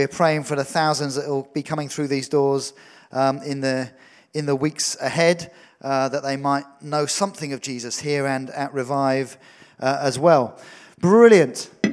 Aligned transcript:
We're 0.00 0.08
praying 0.08 0.44
for 0.44 0.56
the 0.56 0.64
thousands 0.64 1.16
that 1.16 1.28
will 1.28 1.46
be 1.52 1.62
coming 1.62 1.90
through 1.90 2.08
these 2.08 2.26
doors 2.26 2.72
um, 3.12 3.42
in, 3.42 3.60
the, 3.60 3.90
in 4.32 4.46
the 4.46 4.56
weeks 4.56 4.96
ahead, 4.98 5.52
uh, 5.82 6.08
that 6.08 6.22
they 6.22 6.38
might 6.38 6.64
know 6.80 7.04
something 7.04 7.52
of 7.52 7.60
Jesus 7.60 8.00
here 8.00 8.26
and 8.26 8.48
at 8.48 8.72
Revive 8.72 9.36
uh, 9.78 9.98
as 10.00 10.18
well. 10.18 10.58
Brilliant. 11.00 11.68
Let 11.84 11.92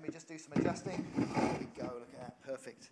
me 0.00 0.08
just 0.12 0.28
do 0.28 0.38
some 0.38 0.52
adjusting. 0.54 1.04
There 1.16 1.56
we 1.58 1.82
go. 1.82 1.86
Look 1.86 2.06
at 2.14 2.20
that. 2.20 2.46
Perfect. 2.46 2.90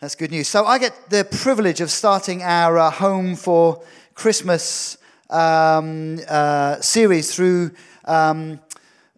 That's 0.00 0.14
good 0.14 0.30
news. 0.30 0.46
So 0.46 0.66
I 0.66 0.76
get 0.76 1.08
the 1.08 1.24
privilege 1.24 1.80
of 1.80 1.90
starting 1.90 2.42
our 2.42 2.78
uh, 2.78 2.90
Home 2.90 3.34
for 3.34 3.82
Christmas 4.12 4.98
um, 5.30 6.18
uh, 6.28 6.82
series 6.82 7.34
through 7.34 7.70
um, 8.04 8.60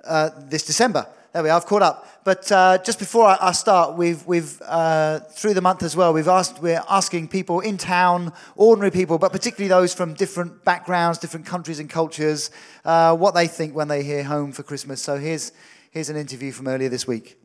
uh, 0.04 0.30
this 0.48 0.64
December. 0.64 1.08
There 1.39 1.45
we 1.45 1.50
are. 1.50 1.57
I've 1.57 1.66
caught 1.66 1.82
up. 1.82 2.25
But 2.25 2.50
uh, 2.50 2.79
just 2.79 2.98
before 2.98 3.27
I, 3.27 3.38
I, 3.41 3.52
start, 3.52 3.96
we've, 3.96 4.27
we've 4.27 4.61
uh, 4.62 5.20
through 5.20 5.55
the 5.55 5.61
month 5.61 5.84
as 5.84 5.95
well, 5.95 6.12
we've 6.12 6.27
asked, 6.27 6.61
we're 6.61 6.83
asking 6.91 7.29
people 7.29 7.60
in 7.60 7.79
town, 7.79 8.33
ordinary 8.56 8.91
people, 8.91 9.19
but 9.19 9.30
particularly 9.30 9.69
those 9.69 9.95
from 9.95 10.15
different 10.15 10.65
backgrounds, 10.65 11.19
different 11.19 11.46
countries 11.46 11.79
and 11.79 11.88
cultures, 11.88 12.51
uh, 12.84 13.15
what 13.16 13.37
they 13.37 13.46
think 13.46 13.73
when 13.73 13.87
they 13.87 14.02
hear 14.02 14.24
home 14.24 14.51
for 14.51 14.65
Christmas. 14.65 15.01
So 15.01 15.16
here's, 15.16 15.52
here's 15.93 16.09
an 16.09 16.16
interview 16.16 16.51
from 16.51 16.66
earlier 16.66 16.88
this 16.88 17.06
week. 17.06 17.38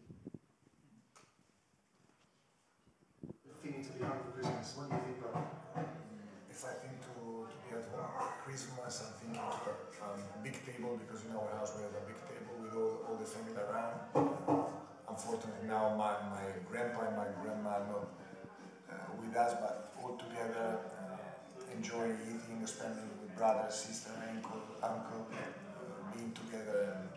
Us, 19.36 19.54
but 19.60 19.94
all 20.02 20.16
together, 20.18 20.80
uh, 20.98 21.76
enjoying 21.76 22.17
eating, 22.28 22.66
spending 22.66 23.09
with 23.22 23.36
brother, 23.38 23.70
sister, 23.72 24.12
uncle, 24.30 24.62
uncle, 24.81 25.28
uh, 25.31 26.16
being 26.16 26.31
together 26.34 26.95
and 26.98 27.09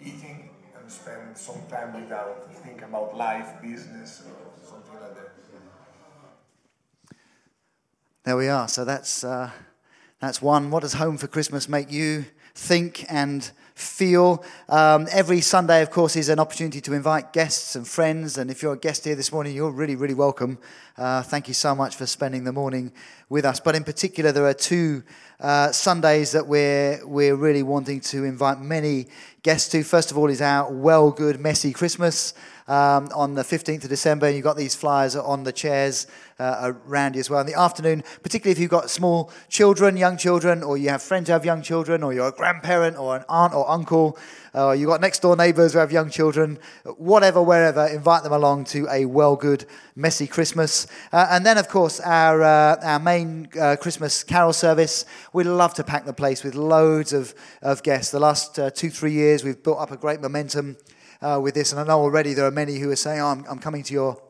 eating 0.00 0.50
and 0.78 0.90
spend 0.90 1.36
some 1.36 1.62
time 1.70 2.00
without 2.00 2.52
thinking 2.54 2.84
about 2.84 3.16
life, 3.16 3.60
business, 3.62 4.22
or 4.26 4.66
something 4.66 5.00
like 5.00 5.14
that. 5.14 5.30
There 8.24 8.36
we 8.36 8.48
are. 8.48 8.68
So 8.68 8.84
that's 8.84 9.24
uh, 9.24 9.50
that's 10.20 10.42
one. 10.42 10.70
What 10.70 10.80
does 10.82 10.94
home 10.94 11.16
for 11.16 11.26
Christmas 11.26 11.68
make 11.68 11.90
you 11.90 12.26
think 12.54 13.04
and 13.08 13.50
feel. 13.80 14.44
Um, 14.68 15.08
every 15.10 15.40
Sunday, 15.40 15.82
of 15.82 15.90
course, 15.90 16.16
is 16.16 16.28
an 16.28 16.38
opportunity 16.38 16.80
to 16.82 16.92
invite 16.92 17.32
guests 17.32 17.76
and 17.76 17.86
friends. 17.86 18.38
And 18.38 18.50
if 18.50 18.62
you're 18.62 18.74
a 18.74 18.78
guest 18.78 19.04
here 19.04 19.14
this 19.14 19.32
morning, 19.32 19.54
you're 19.54 19.70
really, 19.70 19.96
really 19.96 20.14
welcome. 20.14 20.58
Uh, 20.96 21.22
thank 21.22 21.48
you 21.48 21.54
so 21.54 21.74
much 21.74 21.96
for 21.96 22.06
spending 22.06 22.44
the 22.44 22.52
morning 22.52 22.92
with 23.28 23.44
us. 23.44 23.60
But 23.60 23.74
in 23.76 23.84
particular, 23.84 24.32
there 24.32 24.46
are 24.46 24.54
two 24.54 25.02
uh, 25.40 25.72
Sundays 25.72 26.32
that 26.32 26.46
we're, 26.46 27.04
we're 27.06 27.36
really 27.36 27.62
wanting 27.62 28.00
to 28.00 28.24
invite 28.24 28.60
many 28.60 29.06
guests 29.42 29.68
to. 29.70 29.82
First 29.82 30.10
of 30.10 30.18
all, 30.18 30.28
is 30.28 30.42
our 30.42 30.70
Well 30.70 31.10
Good 31.10 31.40
Messy 31.40 31.72
Christmas 31.72 32.34
um, 32.70 33.08
on 33.12 33.34
the 33.34 33.42
15th 33.42 33.82
of 33.82 33.90
December. 33.90 34.26
and 34.26 34.36
You've 34.36 34.44
got 34.44 34.56
these 34.56 34.76
flyers 34.76 35.16
on 35.16 35.42
the 35.42 35.52
chairs 35.52 36.06
uh, 36.38 36.72
around 36.86 37.16
you 37.16 37.20
as 37.20 37.28
well. 37.28 37.40
In 37.40 37.46
the 37.46 37.58
afternoon, 37.58 38.04
particularly 38.22 38.52
if 38.52 38.60
you've 38.60 38.70
got 38.70 38.88
small 38.88 39.32
children, 39.48 39.96
young 39.96 40.16
children, 40.16 40.62
or 40.62 40.78
you 40.78 40.88
have 40.88 41.02
friends 41.02 41.26
who 41.26 41.32
have 41.32 41.44
young 41.44 41.62
children, 41.62 42.04
or 42.04 42.14
you're 42.14 42.28
a 42.28 42.32
grandparent, 42.32 42.96
or 42.96 43.16
an 43.16 43.24
aunt 43.28 43.54
or 43.54 43.68
uncle, 43.68 44.16
or 44.54 44.76
you've 44.76 44.86
got 44.88 45.00
next 45.00 45.20
door 45.20 45.34
neighbors 45.34 45.72
who 45.72 45.80
have 45.80 45.90
young 45.90 46.10
children, 46.10 46.60
whatever, 46.96 47.42
wherever, 47.42 47.86
invite 47.88 48.22
them 48.22 48.32
along 48.32 48.66
to 48.66 48.86
a 48.88 49.04
well 49.04 49.34
good, 49.34 49.66
messy 49.96 50.28
Christmas. 50.28 50.86
Uh, 51.12 51.26
and 51.28 51.44
then, 51.44 51.58
of 51.58 51.68
course, 51.68 51.98
our, 51.98 52.40
uh, 52.40 52.76
our 52.84 53.00
main 53.00 53.48
uh, 53.60 53.74
Christmas 53.80 54.22
carol 54.22 54.52
service. 54.52 55.04
We'd 55.32 55.46
love 55.46 55.74
to 55.74 55.82
pack 55.82 56.04
the 56.04 56.12
place 56.12 56.44
with 56.44 56.54
loads 56.54 57.12
of, 57.12 57.34
of 57.62 57.82
guests. 57.82 58.12
The 58.12 58.20
last 58.20 58.60
uh, 58.60 58.70
two, 58.70 58.90
three 58.90 59.12
years, 59.12 59.42
we've 59.42 59.60
built 59.60 59.80
up 59.80 59.90
a 59.90 59.96
great 59.96 60.20
momentum 60.20 60.76
uh, 61.22 61.40
with 61.42 61.54
this. 61.54 61.72
And 61.72 61.80
I 61.80 61.84
know 61.84 62.00
already 62.00 62.34
there 62.34 62.46
are 62.46 62.50
many 62.50 62.78
who 62.78 62.90
are 62.90 62.96
saying, 62.96 63.20
oh, 63.20 63.26
I'm, 63.26 63.44
I'm 63.48 63.58
coming 63.58 63.82
to 63.84 63.92
your 63.92 64.20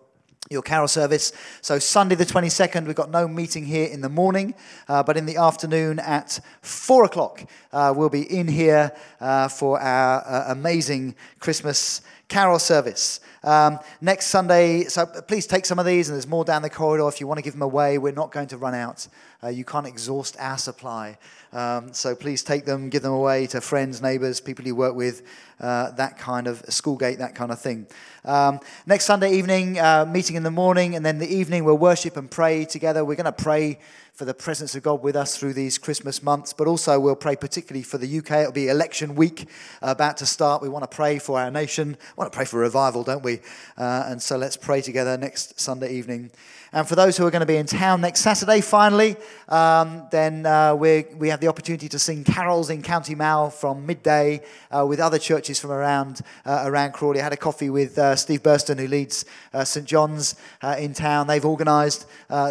your 0.51 0.63
carol 0.63 0.89
service. 0.89 1.33
So, 1.61 1.79
Sunday 1.79 2.17
the 2.17 2.27
22nd, 2.27 2.85
we've 2.87 2.97
got 2.97 3.11
no 3.11 3.29
meeting 3.29 3.65
here 3.65 3.87
in 3.87 4.01
the 4.01 4.09
morning, 4.09 4.55
uh, 4.89 5.01
but 5.01 5.17
in 5.17 5.25
the 5.25 5.37
afternoon 5.37 6.01
at 6.01 6.41
4 6.63 7.05
o'clock, 7.05 7.45
uh, 7.73 7.95
we'll 7.97 8.09
be 8.09 8.23
in 8.23 8.49
here 8.49 8.91
uh, 9.21 9.47
for 9.47 9.81
our 9.81 10.27
uh, 10.27 10.53
amazing 10.53 11.15
Christmas 11.39 12.01
carol 12.29 12.59
service. 12.59 13.21
Um, 13.45 13.79
next 14.01 14.27
Sunday, 14.27 14.85
so 14.85 15.07
please 15.07 15.47
take 15.47 15.67
some 15.67 15.79
of 15.79 15.87
these, 15.87 16.09
and 16.09 16.17
there's 16.17 16.27
more 16.27 16.45
down 16.45 16.63
the 16.63 16.71
corridor 16.71 17.07
if 17.09 17.21
you 17.21 17.29
want 17.29 17.39
to 17.39 17.43
give 17.43 17.53
them 17.53 17.63
away. 17.63 17.99
We're 17.99 18.13
not 18.13 18.33
going 18.33 18.49
to 18.49 18.57
run 18.57 18.75
out. 18.75 19.07
Uh, 19.43 19.49
you 19.49 19.65
can't 19.65 19.87
exhaust 19.87 20.37
our 20.39 20.59
supply. 20.59 21.17
Um, 21.53 21.93
so 21.93 22.15
please 22.15 22.43
take 22.43 22.65
them, 22.67 22.91
give 22.91 23.03
them 23.03 23.13
away 23.13 23.47
to 23.49 23.61
friends, 23.61 24.03
neighbors, 24.03 24.41
people 24.41 24.67
you 24.67 24.77
work 24.77 24.95
with, 24.95 25.23
uh, 25.61 25.91
that 25.93 26.19
kind 26.19 26.47
of 26.47 26.61
school 26.69 26.97
gate, 26.97 27.19
that 27.19 27.35
kind 27.35 27.51
of 27.51 27.59
thing. 27.59 27.87
Um, 28.25 28.61
next 28.87 29.07
Sunday 29.07 29.33
evening, 29.33 29.79
uh, 29.79 30.05
meeting 30.05 30.37
in 30.37 30.43
the 30.43 30.51
morning, 30.51 30.95
and 30.95 31.05
then 31.05 31.19
the 31.19 31.35
evening 31.35 31.65
we'll 31.65 31.79
worship 31.79 32.17
and 32.17 32.31
pray 32.31 32.67
together. 32.67 33.05
We're 33.05 33.17
going 33.17 33.25
to 33.25 33.33
pray 33.33 33.79
for 34.13 34.27
the 34.27 34.35
presence 34.35 34.75
of 34.75 34.83
God 34.83 35.03
with 35.03 35.17
us 35.17 35.39
through 35.39 35.55
these 35.55 35.79
Christmas 35.79 36.23
months, 36.23 36.53
but 36.53 36.67
also 36.67 37.01
we'll 37.01 37.17
pray 37.17 37.37
particularly 37.37 37.83
for 37.83 37.97
the 37.97 38.19
UK. 38.19 38.33
It'll 38.33 38.53
be 38.53 38.69
election 38.69 39.15
week 39.15 39.49
about 39.81 40.19
to 40.19 40.27
start. 40.27 40.61
We 40.61 40.69
want 40.69 40.83
to 40.83 40.95
pray 40.95 41.19
for 41.19 41.41
our 41.41 41.51
nation. 41.51 41.89
We 41.89 42.15
want 42.17 42.31
to 42.31 42.37
pray 42.37 42.45
for 42.45 42.61
revival, 42.61 43.03
don't 43.03 43.23
we? 43.23 43.41
Uh, 43.79 44.05
and 44.09 44.21
so 44.21 44.37
let's 44.37 44.59
pray 44.59 44.83
together 44.83 45.17
next 45.17 45.59
Sunday 45.59 45.95
evening. 45.95 46.31
And 46.73 46.87
for 46.87 46.95
those 46.95 47.17
who 47.17 47.27
are 47.27 47.33
going 47.33 47.41
to 47.41 47.47
be 47.47 47.57
in 47.57 47.67
town 47.67 48.01
next 48.01 48.21
Saturday, 48.21 48.61
finally, 48.61 49.17
um, 49.49 50.07
then 50.13 50.47
uh, 50.47 50.73
we 50.73 51.05
we 51.17 51.29
have 51.29 51.41
the 51.41 51.49
opportunity 51.49 51.89
to 51.89 51.99
sing 51.99 52.23
carols 52.23 52.71
in 52.71 52.81
County 52.81 53.17
Mall 53.17 53.51
from 53.51 53.85
midday 53.85 54.43
uh, 54.71 54.87
with 54.87 55.01
other 55.01 55.19
churches 55.19 55.59
from 55.59 55.73
around, 55.73 56.21
uh, 56.47 56.63
around 56.67 56.93
Crawley. 56.93 57.19
I 57.19 57.25
had 57.25 57.33
a 57.33 57.37
coffee 57.37 57.71
with 57.71 57.99
uh, 57.99 58.15
Steve 58.15 58.45
Burston, 58.45 58.79
who 58.79 58.87
leads 58.87 59.25
uh, 59.53 59.65
St. 59.65 59.85
John's 59.85 60.37
uh, 60.63 60.77
in 60.79 60.95
town. 60.95 61.27
They've 61.27 61.45
organised 61.45 62.07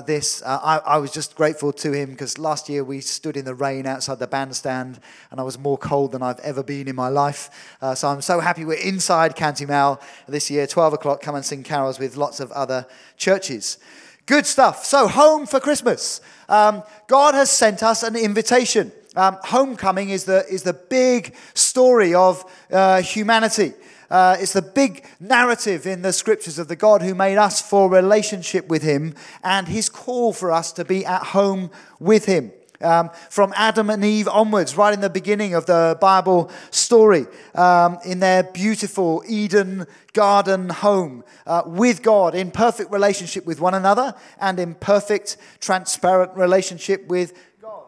this. 0.05 0.43
I, 0.45 0.81
I, 0.85 0.97
was 0.97 1.11
just 1.11 1.35
grateful 1.35 1.71
to 1.71 1.93
him 1.93 2.09
because 2.11 2.37
last 2.37 2.67
year 2.67 2.83
we 2.83 2.99
stood 2.99 3.37
in 3.37 3.45
the 3.45 3.55
rain 3.55 3.85
outside 3.85 4.19
the 4.19 4.27
bandstand 4.27 4.99
and 5.31 5.39
I 5.39 5.43
was 5.43 5.57
more 5.57 5.77
cold 5.77 6.11
than 6.11 6.21
I've 6.21 6.39
ever 6.39 6.61
been 6.61 6.89
in 6.89 6.95
my 6.95 7.07
life. 7.07 7.77
so 7.95 8.09
I'm 8.09 8.21
so 8.21 8.41
happy 8.41 8.65
we're 8.65 8.73
inside 8.73 9.37
County 9.37 9.65
Mall 9.65 10.01
this 10.27 10.51
year, 10.51 10.67
12 10.67 10.93
o'clock. 10.93 11.21
Come 11.21 11.35
and 11.35 11.45
sing 11.45 11.63
carols 11.63 11.99
with 11.99 12.17
lots 12.17 12.41
of 12.41 12.51
other 12.51 12.85
churches. 13.15 13.77
Good 14.29 14.45
stuff. 14.45 14.85
So, 14.85 15.07
home 15.07 15.47
for 15.47 15.59
Christmas. 15.59 16.21
Um, 16.47 16.83
God 17.07 17.33
has 17.33 17.49
sent 17.49 17.81
us 17.81 18.03
an 18.03 18.15
invitation. 18.15 18.91
Um, 19.15 19.37
homecoming 19.41 20.11
is 20.11 20.25
the, 20.25 20.45
is 20.45 20.61
the 20.61 20.73
big 20.73 21.33
story 21.55 22.13
of 22.13 22.45
uh, 22.71 23.01
humanity. 23.01 23.73
Uh, 24.07 24.37
it's 24.39 24.53
the 24.53 24.61
big 24.61 25.03
narrative 25.19 25.87
in 25.87 26.03
the 26.03 26.13
scriptures 26.13 26.59
of 26.59 26.67
the 26.67 26.75
God 26.75 27.01
who 27.01 27.15
made 27.15 27.37
us 27.37 27.59
for 27.59 27.89
relationship 27.89 28.67
with 28.67 28.83
Him 28.83 29.15
and 29.43 29.67
His 29.67 29.89
call 29.89 30.31
for 30.31 30.51
us 30.51 30.71
to 30.73 30.85
be 30.85 31.03
at 31.07 31.23
home 31.23 31.71
with 31.99 32.25
Him. 32.25 32.51
Um, 32.81 33.09
from 33.29 33.53
Adam 33.57 33.89
and 33.89 34.05
Eve 34.05 34.29
onwards, 34.29 34.77
right 34.77 34.93
in 34.93 35.01
the 35.01 35.09
beginning 35.09 35.53
of 35.53 35.65
the 35.65 35.97
Bible 35.99 36.49
story, 36.71 37.27
um, 37.53 37.97
in 38.05 38.21
their 38.21 38.43
beautiful 38.43 39.21
Eden 39.27 39.85
garden 40.13 40.69
home 40.69 41.25
uh, 41.45 41.63
with 41.65 42.01
God, 42.01 42.35
in 42.35 42.51
perfect 42.51 42.89
relationship 42.91 43.45
with 43.45 43.59
one 43.59 43.73
another, 43.73 44.15
and 44.39 44.59
in 44.59 44.75
perfect, 44.75 45.35
transparent 45.59 46.33
relationship 46.35 47.05
with 47.07 47.33
God. 47.61 47.83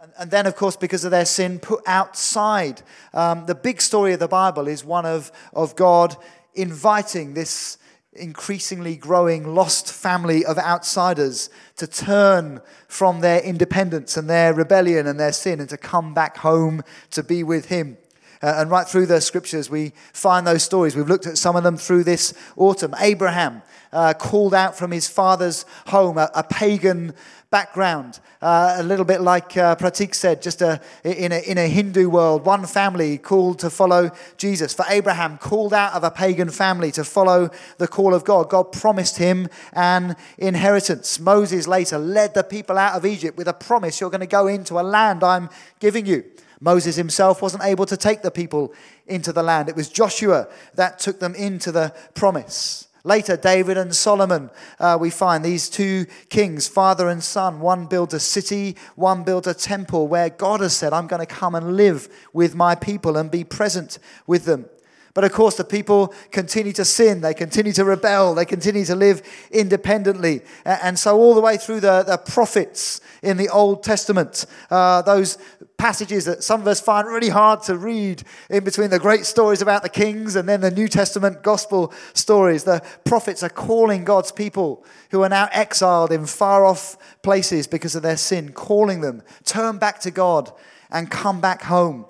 And, 0.00 0.12
and 0.18 0.30
then, 0.30 0.46
of 0.46 0.56
course, 0.56 0.76
because 0.76 1.04
of 1.04 1.10
their 1.10 1.26
sin, 1.26 1.58
put 1.58 1.82
outside. 1.86 2.80
Um, 3.12 3.44
the 3.44 3.54
big 3.54 3.82
story 3.82 4.14
of 4.14 4.18
the 4.18 4.28
Bible 4.28 4.66
is 4.66 4.82
one 4.82 5.04
of, 5.04 5.30
of 5.52 5.76
God 5.76 6.16
inviting 6.54 7.34
this 7.34 7.76
increasingly 8.16 8.96
growing 8.96 9.54
lost 9.54 9.92
family 9.92 10.44
of 10.44 10.58
outsiders 10.58 11.50
to 11.76 11.86
turn 11.86 12.60
from 12.88 13.20
their 13.20 13.40
independence 13.40 14.16
and 14.16 14.28
their 14.28 14.54
rebellion 14.54 15.06
and 15.06 15.18
their 15.18 15.32
sin 15.32 15.60
and 15.60 15.68
to 15.68 15.76
come 15.76 16.14
back 16.14 16.38
home 16.38 16.82
to 17.10 17.22
be 17.22 17.42
with 17.42 17.66
Him. 17.66 17.96
Uh, 18.42 18.56
and 18.58 18.70
right 18.70 18.86
through 18.86 19.06
the 19.06 19.20
scriptures, 19.20 19.70
we 19.70 19.92
find 20.12 20.46
those 20.46 20.62
stories. 20.62 20.94
We've 20.94 21.08
looked 21.08 21.26
at 21.26 21.38
some 21.38 21.56
of 21.56 21.62
them 21.62 21.78
through 21.78 22.04
this 22.04 22.34
autumn. 22.56 22.94
Abraham, 23.00 23.62
uh, 23.90 24.12
called 24.12 24.52
out 24.52 24.76
from 24.76 24.90
his 24.90 25.08
father's 25.08 25.64
home, 25.86 26.18
a, 26.18 26.30
a 26.34 26.42
pagan 26.42 27.14
background, 27.54 28.18
uh, 28.42 28.74
a 28.78 28.82
little 28.82 29.04
bit 29.04 29.20
like 29.20 29.56
uh, 29.56 29.76
Pratik 29.76 30.12
said, 30.12 30.42
just 30.42 30.60
a, 30.60 30.80
in, 31.04 31.30
a, 31.30 31.38
in 31.48 31.56
a 31.56 31.68
Hindu 31.68 32.10
world, 32.10 32.44
one 32.44 32.66
family 32.66 33.16
called 33.16 33.60
to 33.60 33.70
follow 33.70 34.10
Jesus. 34.36 34.74
For 34.74 34.84
Abraham, 34.88 35.38
called 35.38 35.72
out 35.72 35.92
of 35.92 36.02
a 36.02 36.10
pagan 36.10 36.50
family 36.50 36.90
to 36.90 37.04
follow 37.04 37.50
the 37.78 37.86
call 37.86 38.12
of 38.12 38.24
God. 38.24 38.50
God 38.50 38.72
promised 38.72 39.18
him 39.18 39.46
an 39.72 40.16
inheritance. 40.36 41.20
Moses 41.20 41.68
later 41.68 41.96
led 41.96 42.34
the 42.34 42.42
people 42.42 42.76
out 42.76 42.96
of 42.96 43.06
Egypt 43.06 43.38
with 43.38 43.46
a 43.46 43.52
promise 43.52 44.00
you're 44.00 44.10
going 44.10 44.18
to 44.18 44.26
go 44.26 44.48
into 44.48 44.80
a 44.80 44.82
land 44.82 45.22
I'm 45.22 45.48
giving 45.78 46.06
you. 46.06 46.24
Moses 46.58 46.96
himself 46.96 47.40
wasn't 47.40 47.62
able 47.62 47.86
to 47.86 47.96
take 47.96 48.22
the 48.22 48.32
people 48.32 48.74
into 49.06 49.32
the 49.32 49.44
land. 49.44 49.68
It 49.68 49.76
was 49.76 49.88
Joshua 49.88 50.48
that 50.74 50.98
took 50.98 51.20
them 51.20 51.36
into 51.36 51.70
the 51.70 51.94
promise. 52.14 52.88
Later, 53.06 53.36
David 53.36 53.76
and 53.76 53.94
Solomon, 53.94 54.48
uh, 54.80 54.96
we 54.98 55.10
find 55.10 55.44
these 55.44 55.68
two 55.68 56.06
kings, 56.30 56.66
father 56.66 57.10
and 57.10 57.22
son. 57.22 57.60
One 57.60 57.84
builds 57.84 58.14
a 58.14 58.20
city, 58.20 58.76
one 58.96 59.24
builds 59.24 59.46
a 59.46 59.52
temple 59.52 60.08
where 60.08 60.30
God 60.30 60.60
has 60.60 60.74
said, 60.74 60.94
I'm 60.94 61.06
going 61.06 61.20
to 61.20 61.26
come 61.26 61.54
and 61.54 61.76
live 61.76 62.08
with 62.32 62.54
my 62.54 62.74
people 62.74 63.18
and 63.18 63.30
be 63.30 63.44
present 63.44 63.98
with 64.26 64.46
them. 64.46 64.70
But 65.14 65.22
of 65.22 65.32
course, 65.32 65.54
the 65.56 65.64
people 65.64 66.12
continue 66.32 66.72
to 66.72 66.84
sin, 66.84 67.20
they 67.20 67.34
continue 67.34 67.72
to 67.74 67.84
rebel, 67.84 68.34
they 68.34 68.44
continue 68.44 68.84
to 68.84 68.96
live 68.96 69.22
independently. 69.52 70.40
And 70.64 70.98
so, 70.98 71.16
all 71.16 71.36
the 71.36 71.40
way 71.40 71.56
through 71.56 71.80
the, 71.80 72.02
the 72.02 72.18
prophets 72.18 73.00
in 73.22 73.36
the 73.36 73.48
Old 73.48 73.84
Testament, 73.84 74.44
uh, 74.72 75.02
those 75.02 75.38
passages 75.78 76.24
that 76.24 76.42
some 76.42 76.60
of 76.60 76.66
us 76.66 76.80
find 76.80 77.06
really 77.06 77.28
hard 77.28 77.62
to 77.62 77.76
read 77.76 78.24
in 78.50 78.64
between 78.64 78.90
the 78.90 78.98
great 78.98 79.24
stories 79.24 79.62
about 79.62 79.84
the 79.84 79.88
kings 79.88 80.34
and 80.34 80.48
then 80.48 80.60
the 80.60 80.70
New 80.70 80.88
Testament 80.88 81.44
gospel 81.44 81.92
stories, 82.12 82.64
the 82.64 82.82
prophets 83.04 83.44
are 83.44 83.48
calling 83.48 84.04
God's 84.04 84.32
people 84.32 84.84
who 85.12 85.22
are 85.22 85.28
now 85.28 85.48
exiled 85.52 86.10
in 86.10 86.26
far 86.26 86.64
off 86.64 86.96
places 87.22 87.68
because 87.68 87.94
of 87.94 88.02
their 88.02 88.16
sin, 88.16 88.50
calling 88.50 89.00
them, 89.00 89.22
turn 89.44 89.78
back 89.78 90.00
to 90.00 90.10
God 90.10 90.50
and 90.90 91.08
come 91.08 91.40
back 91.40 91.62
home. 91.62 92.04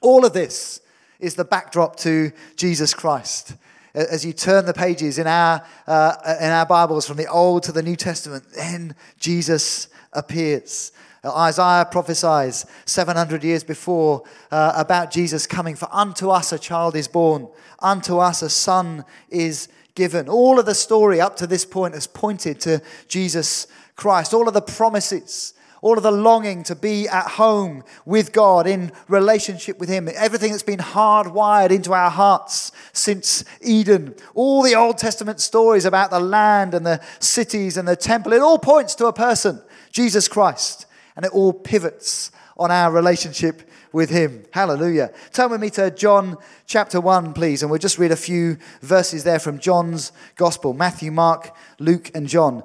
All 0.00 0.24
of 0.24 0.32
this 0.32 0.80
is 1.20 1.34
the 1.34 1.44
backdrop 1.44 1.96
to 1.96 2.32
Jesus 2.56 2.94
Christ. 2.94 3.54
As 3.94 4.24
you 4.24 4.32
turn 4.32 4.66
the 4.66 4.72
pages 4.72 5.18
in 5.18 5.26
our, 5.26 5.64
uh, 5.86 6.36
in 6.40 6.50
our 6.50 6.66
Bibles 6.66 7.06
from 7.06 7.16
the 7.16 7.26
Old 7.26 7.64
to 7.64 7.72
the 7.72 7.82
New 7.82 7.96
Testament, 7.96 8.44
then 8.54 8.94
Jesus 9.18 9.88
appears. 10.12 10.92
Isaiah 11.24 11.86
prophesies 11.90 12.66
700 12.86 13.44
years 13.44 13.62
before 13.62 14.22
uh, 14.50 14.72
about 14.76 15.10
Jesus 15.10 15.46
coming. 15.46 15.76
For 15.76 15.88
unto 15.92 16.30
us 16.30 16.52
a 16.52 16.58
child 16.58 16.96
is 16.96 17.08
born, 17.08 17.48
unto 17.80 18.18
us 18.18 18.42
a 18.42 18.48
son 18.48 19.04
is 19.28 19.68
given. 19.94 20.28
All 20.28 20.58
of 20.58 20.66
the 20.66 20.74
story 20.74 21.20
up 21.20 21.36
to 21.36 21.46
this 21.46 21.64
point 21.64 21.94
has 21.94 22.06
pointed 22.06 22.60
to 22.60 22.80
Jesus 23.08 23.66
Christ. 23.96 24.32
All 24.32 24.48
of 24.48 24.54
the 24.54 24.62
promises 24.62 25.52
all 25.82 25.96
of 25.96 26.02
the 26.02 26.10
longing 26.10 26.62
to 26.64 26.74
be 26.74 27.08
at 27.08 27.26
home 27.26 27.82
with 28.04 28.32
God, 28.32 28.66
in 28.66 28.92
relationship 29.08 29.78
with 29.78 29.88
Him, 29.88 30.08
everything 30.14 30.50
that's 30.50 30.62
been 30.62 30.78
hardwired 30.78 31.70
into 31.70 31.92
our 31.92 32.10
hearts 32.10 32.72
since 32.92 33.44
Eden, 33.62 34.14
all 34.34 34.62
the 34.62 34.74
Old 34.74 34.98
Testament 34.98 35.40
stories 35.40 35.84
about 35.84 36.10
the 36.10 36.20
land 36.20 36.74
and 36.74 36.84
the 36.84 37.00
cities 37.18 37.76
and 37.76 37.88
the 37.88 37.96
temple, 37.96 38.32
it 38.32 38.42
all 38.42 38.58
points 38.58 38.94
to 38.96 39.06
a 39.06 39.12
person, 39.12 39.62
Jesus 39.92 40.28
Christ, 40.28 40.86
and 41.16 41.24
it 41.24 41.32
all 41.32 41.52
pivots 41.52 42.30
on 42.56 42.70
our 42.70 42.92
relationship 42.92 43.62
with 43.92 44.10
Him. 44.10 44.44
Hallelujah. 44.52 45.12
Turn 45.32 45.50
with 45.50 45.60
me 45.60 45.70
to 45.70 45.90
John 45.90 46.36
chapter 46.66 47.00
1, 47.00 47.32
please, 47.32 47.62
and 47.62 47.70
we'll 47.70 47.78
just 47.78 47.98
read 47.98 48.12
a 48.12 48.16
few 48.16 48.58
verses 48.82 49.24
there 49.24 49.38
from 49.38 49.58
John's 49.58 50.12
Gospel 50.36 50.74
Matthew, 50.74 51.10
Mark, 51.10 51.54
Luke, 51.78 52.10
and 52.14 52.28
John. 52.28 52.62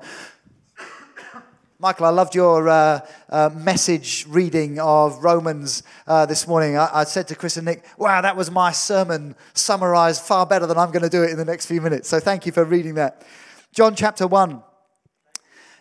Michael, 1.78 2.06
I 2.06 2.10
loved 2.10 2.36
your 2.36 2.70
uh, 2.70 3.06
uh, 3.30 3.50
message 3.54 4.26
reading 4.30 4.80
of 4.80 5.22
Romans 5.22 5.84
uh, 6.08 6.26
this 6.26 6.48
morning. 6.48 6.78
I, 6.78 6.90
I, 6.94 7.04
said 7.04 7.28
to 7.28 7.36
Chris 7.36 7.58
and 7.58 7.66
Nick, 7.66 7.84
wow, 7.98 8.22
that 8.22 8.38
was 8.38 8.50
my 8.50 8.72
sermon 8.72 9.36
summarized 9.54 10.22
far 10.22 10.46
better 10.46 10.66
than 10.68 10.78
I'm 10.78 10.92
going 10.92 11.04
to 11.04 11.10
do 11.10 11.24
it 11.24 11.32
in 11.32 11.38
the 11.38 11.44
next 11.44 11.66
few 11.66 11.82
minutes. 11.82 12.08
So 12.08 12.22
thank 12.22 12.46
you 12.46 12.54
for 12.54 12.64
reading 12.64 12.94
that. 12.96 13.26
John 13.74 13.94
chapter 13.94 14.26
1. 14.26 14.64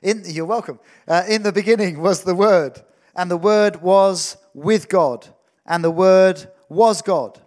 In, 0.03 0.25
you're 0.27 0.47
welcome. 0.47 0.81
Uh, 1.07 1.23
in 1.29 1.45
the 1.45 1.53
beginning 1.53 2.01
was 2.01 2.25
the 2.25 2.35
Word, 2.35 2.83
and 3.15 3.31
the 3.31 3.37
Word 3.37 3.81
was 3.81 4.37
with 4.53 4.89
God, 4.89 5.29
and 5.65 5.85
the 5.85 5.93
Word 5.93 6.51
was 6.69 7.03
God. 7.03 7.41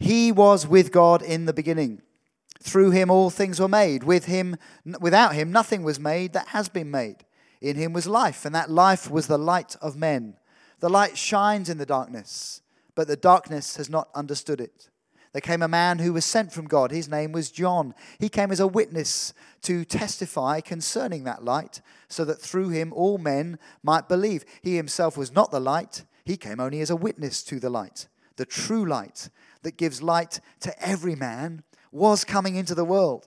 He 0.00 0.32
was 0.32 0.66
with 0.66 0.92
God 0.92 1.20
in 1.20 1.44
the 1.44 1.52
beginning. 1.52 2.00
Through 2.58 2.92
him 2.92 3.10
all 3.10 3.28
things 3.28 3.60
were 3.60 3.68
made. 3.68 4.02
With 4.02 4.24
him, 4.24 4.56
without 4.98 5.34
him, 5.34 5.52
nothing 5.52 5.82
was 5.82 6.00
made 6.00 6.32
that 6.32 6.48
has 6.48 6.70
been 6.70 6.90
made. 6.90 7.25
In 7.60 7.76
him 7.76 7.92
was 7.92 8.06
life, 8.06 8.44
and 8.44 8.54
that 8.54 8.70
life 8.70 9.10
was 9.10 9.26
the 9.26 9.38
light 9.38 9.76
of 9.80 9.96
men. 9.96 10.36
The 10.80 10.90
light 10.90 11.16
shines 11.16 11.68
in 11.68 11.78
the 11.78 11.86
darkness, 11.86 12.60
but 12.94 13.08
the 13.08 13.16
darkness 13.16 13.76
has 13.76 13.88
not 13.88 14.08
understood 14.14 14.60
it. 14.60 14.90
There 15.32 15.40
came 15.40 15.62
a 15.62 15.68
man 15.68 15.98
who 15.98 16.14
was 16.14 16.24
sent 16.24 16.52
from 16.52 16.66
God. 16.66 16.90
His 16.90 17.10
name 17.10 17.32
was 17.32 17.50
John. 17.50 17.94
He 18.18 18.30
came 18.30 18.50
as 18.50 18.60
a 18.60 18.66
witness 18.66 19.34
to 19.62 19.84
testify 19.84 20.60
concerning 20.60 21.24
that 21.24 21.44
light, 21.44 21.82
so 22.08 22.24
that 22.24 22.40
through 22.40 22.70
him 22.70 22.92
all 22.92 23.18
men 23.18 23.58
might 23.82 24.08
believe. 24.08 24.44
He 24.62 24.76
himself 24.76 25.16
was 25.16 25.32
not 25.32 25.50
the 25.50 25.60
light, 25.60 26.04
he 26.24 26.36
came 26.36 26.58
only 26.58 26.80
as 26.80 26.90
a 26.90 26.96
witness 26.96 27.42
to 27.44 27.60
the 27.60 27.70
light. 27.70 28.08
The 28.36 28.46
true 28.46 28.84
light 28.84 29.28
that 29.62 29.76
gives 29.76 30.02
light 30.02 30.40
to 30.60 30.74
every 30.82 31.14
man 31.14 31.62
was 31.92 32.24
coming 32.24 32.56
into 32.56 32.74
the 32.74 32.84
world. 32.84 33.26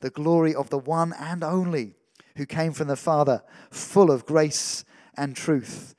the 0.00 0.10
glory 0.10 0.54
of 0.54 0.70
the 0.70 0.78
one 0.78 1.12
and 1.18 1.42
only 1.42 1.94
who 2.36 2.46
came 2.46 2.72
from 2.72 2.88
the 2.88 2.96
Father, 2.96 3.42
full 3.70 4.10
of 4.10 4.24
grace 4.24 4.84
and 5.16 5.34
truth. 5.34 5.94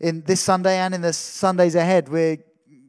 In 0.00 0.22
this 0.22 0.40
Sunday 0.40 0.76
and 0.76 0.94
in 0.94 1.00
the 1.00 1.12
Sundays 1.12 1.74
ahead, 1.74 2.08
we're 2.08 2.38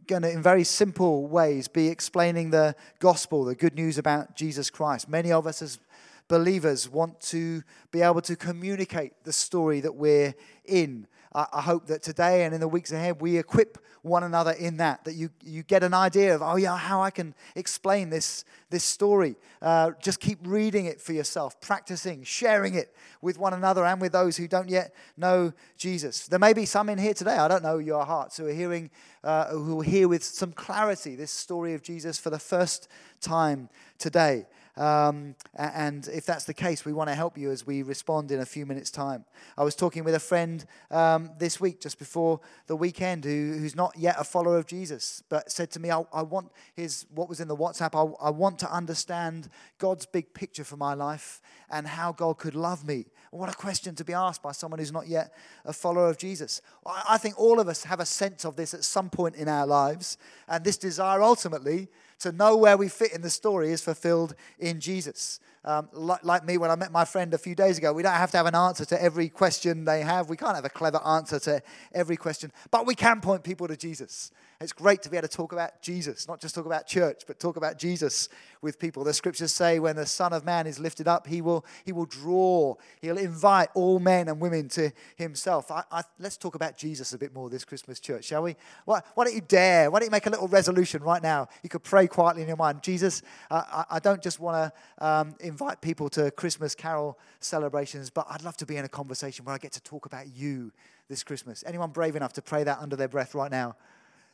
going 0.07 0.23
to, 0.23 0.31
in 0.31 0.41
very 0.41 0.63
simple 0.63 1.27
ways, 1.27 1.67
be 1.67 1.87
explaining 1.87 2.49
the 2.49 2.75
gospel, 2.99 3.45
the 3.45 3.55
good 3.55 3.75
news 3.75 3.97
about 3.97 4.35
Jesus 4.35 4.69
Christ. 4.69 5.07
Many 5.07 5.31
of 5.31 5.47
us 5.47 5.61
as 5.61 5.79
believers 6.27 6.89
want 6.89 7.19
to 7.21 7.63
be 7.91 8.01
able 8.01 8.21
to 8.21 8.35
communicate 8.35 9.23
the 9.23 9.33
story 9.33 9.79
that 9.81 9.95
we're 9.95 10.35
in. 10.65 11.07
I, 11.35 11.61
hope 11.61 11.87
that 11.87 12.01
today 12.01 12.45
and 12.45 12.53
in 12.53 12.61
the 12.61 12.67
weeks 12.67 12.93
ahead 12.93 13.21
we 13.21 13.37
equip 13.37 13.77
one 14.03 14.23
another 14.23 14.51
in 14.51 14.77
that, 14.77 15.03
that 15.03 15.15
you, 15.15 15.29
you 15.43 15.63
get 15.63 15.83
an 15.83 15.93
idea 15.93 16.33
of, 16.33 16.41
oh, 16.41 16.55
yeah, 16.55 16.77
how 16.77 17.01
I 17.01 17.09
can 17.09 17.33
explain 17.55 18.09
this, 18.09 18.45
this 18.69 18.83
story. 18.83 19.35
Uh, 19.61 19.91
just 20.01 20.19
keep 20.19 20.37
reading 20.43 20.85
it 20.85 21.01
for 21.01 21.11
yourself, 21.11 21.59
practicing, 21.59 22.23
sharing 22.23 22.75
it 22.75 22.95
with 23.21 23.37
one 23.37 23.53
another 23.53 23.83
and 23.83 24.00
with 24.00 24.13
those 24.13 24.38
who 24.38 24.48
don't 24.48 24.69
yet 24.69 24.93
know 25.17 25.51
Jesus. 25.75 26.27
There 26.27 26.39
may 26.39 26.53
be 26.53 26.65
some 26.65 26.88
in 26.88 26.98
here 26.98 27.13
today, 27.13 27.36
I 27.36 27.48
don't 27.48 27.63
know 27.63 27.79
your 27.79 28.05
hearts, 28.05 28.38
who 28.38 28.48
are 28.48 28.53
hearing, 28.53 28.89
uh, 29.24 29.48
who 29.48 29.81
are 29.81 29.83
here 29.83 30.07
with 30.07 30.24
some 30.24 30.53
clarity 30.53 31.15
this 31.15 31.31
story 31.31 31.74
of 31.74 31.81
Jesus 31.81 32.17
for 32.17 32.29
the 32.29 32.39
first 32.39 32.88
time 33.19 33.69
today. 33.98 34.45
Um, 34.77 35.36
and 35.55 36.08
if 36.10 36.25
that's 36.25 36.46
the 36.46 36.53
case, 36.53 36.84
we 36.84 36.91
want 36.91 37.10
to 37.10 37.15
help 37.15 37.38
you 37.38 37.51
as 37.51 37.65
we 37.65 37.82
respond 37.82 38.32
in 38.32 38.41
a 38.41 38.46
few 38.46 38.65
minutes' 38.65 38.91
time. 38.91 39.25
I 39.58 39.63
was 39.63 39.75
talking 39.75 40.03
with 40.03 40.15
a 40.15 40.20
friend 40.20 40.65
um, 40.91 41.32
this 41.39 41.62
week, 41.62 41.79
just 41.79 41.98
before 41.98 42.41
the 42.67 42.75
weekend, 42.75 43.24
who, 43.24 43.58
who's 43.58 43.75
not 43.75 43.94
yet 43.98 44.15
a 44.20 44.24
follower 44.24 44.58
of 44.58 44.67
Jesus, 44.67 45.24
but 45.29 45.50
said 45.51 45.72
to 45.72 45.79
me, 45.79 45.91
I, 45.91 46.03
I 46.12 46.24
want 46.24 46.51
his, 46.74 47.05
what 47.13 47.29
was 47.29 47.39
in 47.39 47.48
the 47.48 47.55
WhatsApp, 47.55 47.96
I, 47.96 48.27
I 48.27 48.29
want 48.32 48.60
to 48.60 48.72
understand 48.72 49.50
God's 49.77 50.05
big 50.05 50.34
picture 50.34 50.63
for 50.63 50.77
my 50.77 50.94
life 50.94 51.41
and 51.70 51.88
how 51.88 52.12
God 52.12 52.38
could 52.38 52.55
love 52.55 52.86
me. 52.86 53.05
What 53.32 53.50
a 53.50 53.53
question 53.53 53.96
to 53.96 54.05
be 54.05 54.13
asked 54.13 54.41
by 54.41 54.51
someone 54.53 54.79
who's 54.79 54.91
not 54.91 55.08
yet 55.08 55.34
a 55.65 55.74
follower 55.74 56.10
of 56.10 56.17
Jesus. 56.17 56.62
I 56.86 57.17
think 57.17 57.38
all 57.38 57.60
of 57.60 57.67
us 57.67 57.84
have 57.84 58.00
a 58.00 58.05
sense 58.05 58.46
of 58.46 58.55
this 58.55 58.74
at 58.74 58.84
some 58.84 59.10
point 59.10 59.36
in 59.36 59.50
our 59.50 59.67
lives, 59.67 60.17
and 60.48 60.63
this 60.63 60.77
desire 60.77 61.22
ultimately 61.22 61.89
to 62.19 62.31
know 62.31 62.55
where 62.55 62.77
we 62.77 62.88
fit 62.88 63.13
in 63.13 63.22
the 63.22 63.29
story 63.29 63.72
is 63.72 63.81
fulfilled 63.81 64.36
in 64.60 64.79
Jesus. 64.79 65.39
Um, 65.65 65.89
like, 65.93 66.24
like, 66.24 66.45
me, 66.45 66.57
when 66.57 66.69
I 66.69 66.75
met 66.75 66.91
my 66.91 67.05
friend 67.05 67.34
a 67.34 67.39
few 67.39 67.55
days 67.55 67.79
ago, 67.79 67.91
we 67.91 68.03
don't 68.03 68.13
have 68.13 68.29
to 68.31 68.38
have 68.38 68.45
an 68.45 68.53
answer 68.53 68.86
to 68.86 69.01
every 69.01 69.29
question 69.29 69.84
they 69.84 70.01
have. 70.01 70.29
We 70.29 70.38
can't 70.38 70.55
have 70.55 70.63
a 70.63 70.69
clever 70.69 71.01
answer 71.05 71.39
to 71.39 71.62
every 71.91 72.17
question, 72.17 72.51
but 72.69 72.86
we 72.86 72.93
can 72.93 73.19
point 73.19 73.43
people 73.43 73.67
to 73.67 73.75
Jesus. 73.75 74.31
It's 74.62 74.72
great 74.72 75.01
to 75.01 75.10
be 75.10 75.17
able 75.17 75.27
to 75.27 75.36
talk 75.36 75.51
about 75.51 75.81
Jesus, 75.81 76.29
not 76.29 76.39
just 76.39 76.55
talk 76.55 76.65
about 76.65 76.88
church, 76.88 77.24
but 77.27 77.39
talk 77.39 77.57
about 77.57 77.77
Jesus 77.77 78.29
with 78.62 78.79
people. 78.79 79.03
The 79.03 79.13
scriptures 79.13 79.51
say 79.51 79.79
when 79.79 79.98
the 79.98 80.05
Son 80.05 80.31
of 80.31 80.45
Man 80.45 80.65
is 80.65 80.79
lifted 80.79 81.10
up, 81.10 81.27
he 81.27 81.41
will, 81.41 81.65
he 81.84 81.91
will 81.91 82.05
draw, 82.05 82.75
he'll 83.01 83.17
invite 83.17 83.67
all 83.74 84.00
men 84.00 84.29
and 84.29 84.39
women 84.39 84.69
to 84.69 84.93
himself. 85.17 85.72
I, 85.72 85.84
I, 85.91 86.03
let's 86.19 86.38
talk 86.38 86.55
about 86.55 86.77
Jesus 86.77 87.12
a 87.12 87.17
bit 87.17 87.34
more 87.34 87.50
this 87.50 87.65
Christmas 87.65 88.00
church, 88.00 88.25
shall 88.25 88.43
we? 88.43 88.55
Why, 88.86 89.01
why, 89.15 89.25
don't 89.25 89.36
you 89.36 89.41
dare? 89.41 89.91
Why 89.91 90.00
don't 90.00 90.07
you 90.07 90.12
make 90.12 90.25
a 90.25 90.29
little 90.29 90.48
resolution 90.48 91.03
right 91.03 91.22
now? 91.22 91.50
You 91.62 91.69
could 91.69 91.84
pray 91.84 92.07
quietly 92.07 92.41
in 92.41 92.48
your 92.48 92.57
mind. 92.57 92.81
Jesus, 92.81 93.24
uh, 93.51 93.62
I, 93.67 93.98
I, 93.98 94.00
don't 94.00 94.22
just 94.22 94.39
want 94.39 94.74
to 95.00 95.05
um, 95.05 95.36
invite 95.55 95.79
people 95.79 96.09
to 96.09 96.29
Christmas 96.31 96.75
carol 96.75 97.17
celebrations, 97.39 98.09
but 98.09 98.27
I'd 98.29 98.43
love 98.43 98.57
to 98.57 98.65
be 98.65 98.75
in 98.75 98.83
a 98.83 98.89
conversation 98.89 99.45
where 99.45 99.55
I 99.55 99.57
get 99.57 99.71
to 99.71 99.81
talk 99.83 100.05
about 100.05 100.35
you 100.35 100.74
this 101.07 101.24
Christmas. 101.24 101.63
Anyone 101.65 101.91
brave 101.91 102.17
enough 102.17 102.33
to 102.33 102.41
pray 102.41 102.65
that 102.65 102.79
under 102.79 102.97
their 102.97 103.07
breath 103.07 103.33
right 103.33 103.50
now? 103.50 103.77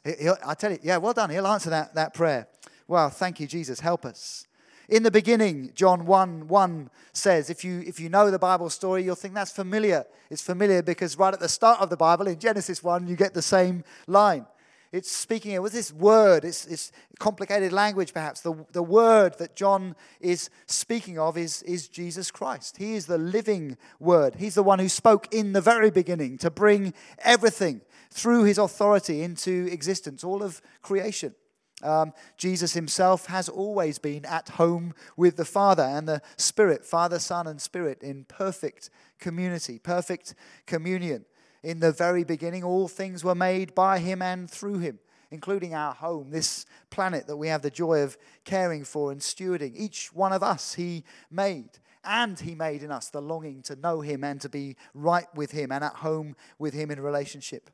He'll, 0.04 0.36
I 0.44 0.56
tell 0.56 0.72
you, 0.72 0.80
yeah, 0.82 0.98
well 0.98 1.14
done. 1.14 1.30
He'll 1.30 1.46
answer 1.46 1.70
that, 1.70 1.94
that 1.94 2.16
prayer. 2.16 2.48
Well, 2.88 3.12
thank 3.12 3.40
you, 3.40 3.46
Jesus. 3.46 3.82
Help 3.82 4.04
us. 4.04 4.48
In 4.90 5.04
the 5.04 5.12
beginning, 5.12 5.74
John 5.76 6.08
1 6.08 6.48
1 6.48 6.90
says, 7.14 7.52
if 7.52 7.64
you, 7.64 7.84
if 7.86 8.00
you 8.00 8.10
know 8.10 8.32
the 8.32 8.40
Bible 8.40 8.72
story, 8.72 9.04
you'll 9.04 9.14
think 9.14 9.36
that's 9.36 9.52
familiar. 9.52 10.06
It's 10.32 10.42
familiar 10.42 10.82
because 10.82 11.20
right 11.20 11.36
at 11.36 11.40
the 11.40 11.48
start 11.48 11.82
of 11.82 11.92
the 11.92 11.98
Bible, 11.98 12.30
in 12.30 12.40
Genesis 12.40 12.82
1, 12.82 13.08
you 13.08 13.16
get 13.16 13.36
the 13.36 13.44
same 13.44 13.84
line. 14.08 14.48
It's 14.92 15.10
speaking 15.10 15.54
it 15.54 15.62
with 15.62 15.72
this 15.72 15.94
word, 15.94 16.44
it's, 16.44 16.66
it's 16.66 16.92
complicated 17.18 17.72
language 17.72 18.14
perhaps. 18.14 18.42
The, 18.42 18.66
the 18.74 18.84
word 18.84 19.38
that 19.38 19.56
John 19.56 19.96
is 20.20 20.50
speaking 20.66 21.18
of 21.18 21.38
is, 21.38 21.62
is 21.64 21.88
Jesus 21.88 22.30
Christ. 22.30 22.76
He 22.78 22.96
is 22.96 23.06
the 23.06 23.18
living 23.18 23.78
word. 24.00 24.36
He's 24.36 24.56
the 24.56 24.64
one 24.64 24.80
who 24.80 24.90
spoke 24.90 25.34
in 25.34 25.54
the 25.54 25.62
very 25.62 25.92
beginning 25.92 26.38
to 26.40 26.52
bring 26.52 26.94
everything 27.20 27.82
through 28.10 28.44
his 28.44 28.58
authority 28.58 29.22
into 29.22 29.70
existence, 29.72 30.26
all 30.26 30.44
of 30.44 30.62
creation. 30.82 31.36
Um, 31.84 32.14
Jesus 32.38 32.74
himself 32.74 33.28
has 33.28 33.50
always 33.50 33.98
been 33.98 34.26
at 34.26 34.50
home 34.50 34.94
with 35.16 35.38
the 35.38 35.46
Father 35.46 35.84
and 35.84 36.08
the 36.08 36.22
Spirit, 36.38 36.86
Father, 36.86 37.18
Son, 37.18 37.48
and 37.48 37.62
Spirit 37.62 38.04
in 38.04 38.26
perfect 38.26 38.90
community, 39.20 39.80
perfect 39.80 40.36
communion. 40.66 41.26
In 41.64 41.80
the 41.80 41.92
very 41.92 42.24
beginning, 42.24 42.64
all 42.64 42.88
things 42.88 43.24
were 43.24 43.36
made 43.36 43.76
by 43.76 44.00
him 44.00 44.22
and 44.22 44.50
through 44.50 44.80
him, 44.80 45.00
including 45.30 45.76
our 45.76 45.94
home, 45.94 46.32
this 46.32 46.66
planet 46.90 47.28
that 47.28 47.38
we 47.38 47.50
have 47.50 47.62
the 47.62 47.70
joy 47.70 48.02
of 48.02 48.18
caring 48.46 48.84
for 48.84 49.12
and 49.12 49.22
stewarding. 49.22 49.74
Each 49.76 50.12
one 50.14 50.34
of 50.34 50.42
us 50.42 50.74
he 50.74 51.04
made. 51.30 51.70
And 52.04 52.40
he 52.40 52.56
made 52.56 52.82
in 52.82 52.92
us 52.92 53.10
the 53.10 53.22
longing 53.22 53.62
to 53.64 53.76
know 53.76 54.02
him 54.02 54.24
and 54.24 54.42
to 54.42 54.50
be 54.50 54.76
right 54.96 55.28
with 55.36 55.52
him 55.52 55.72
and 55.72 55.84
at 55.84 55.94
home 55.98 56.36
with 56.58 56.74
him 56.74 56.90
in 56.90 57.00
relationship. 57.00 57.70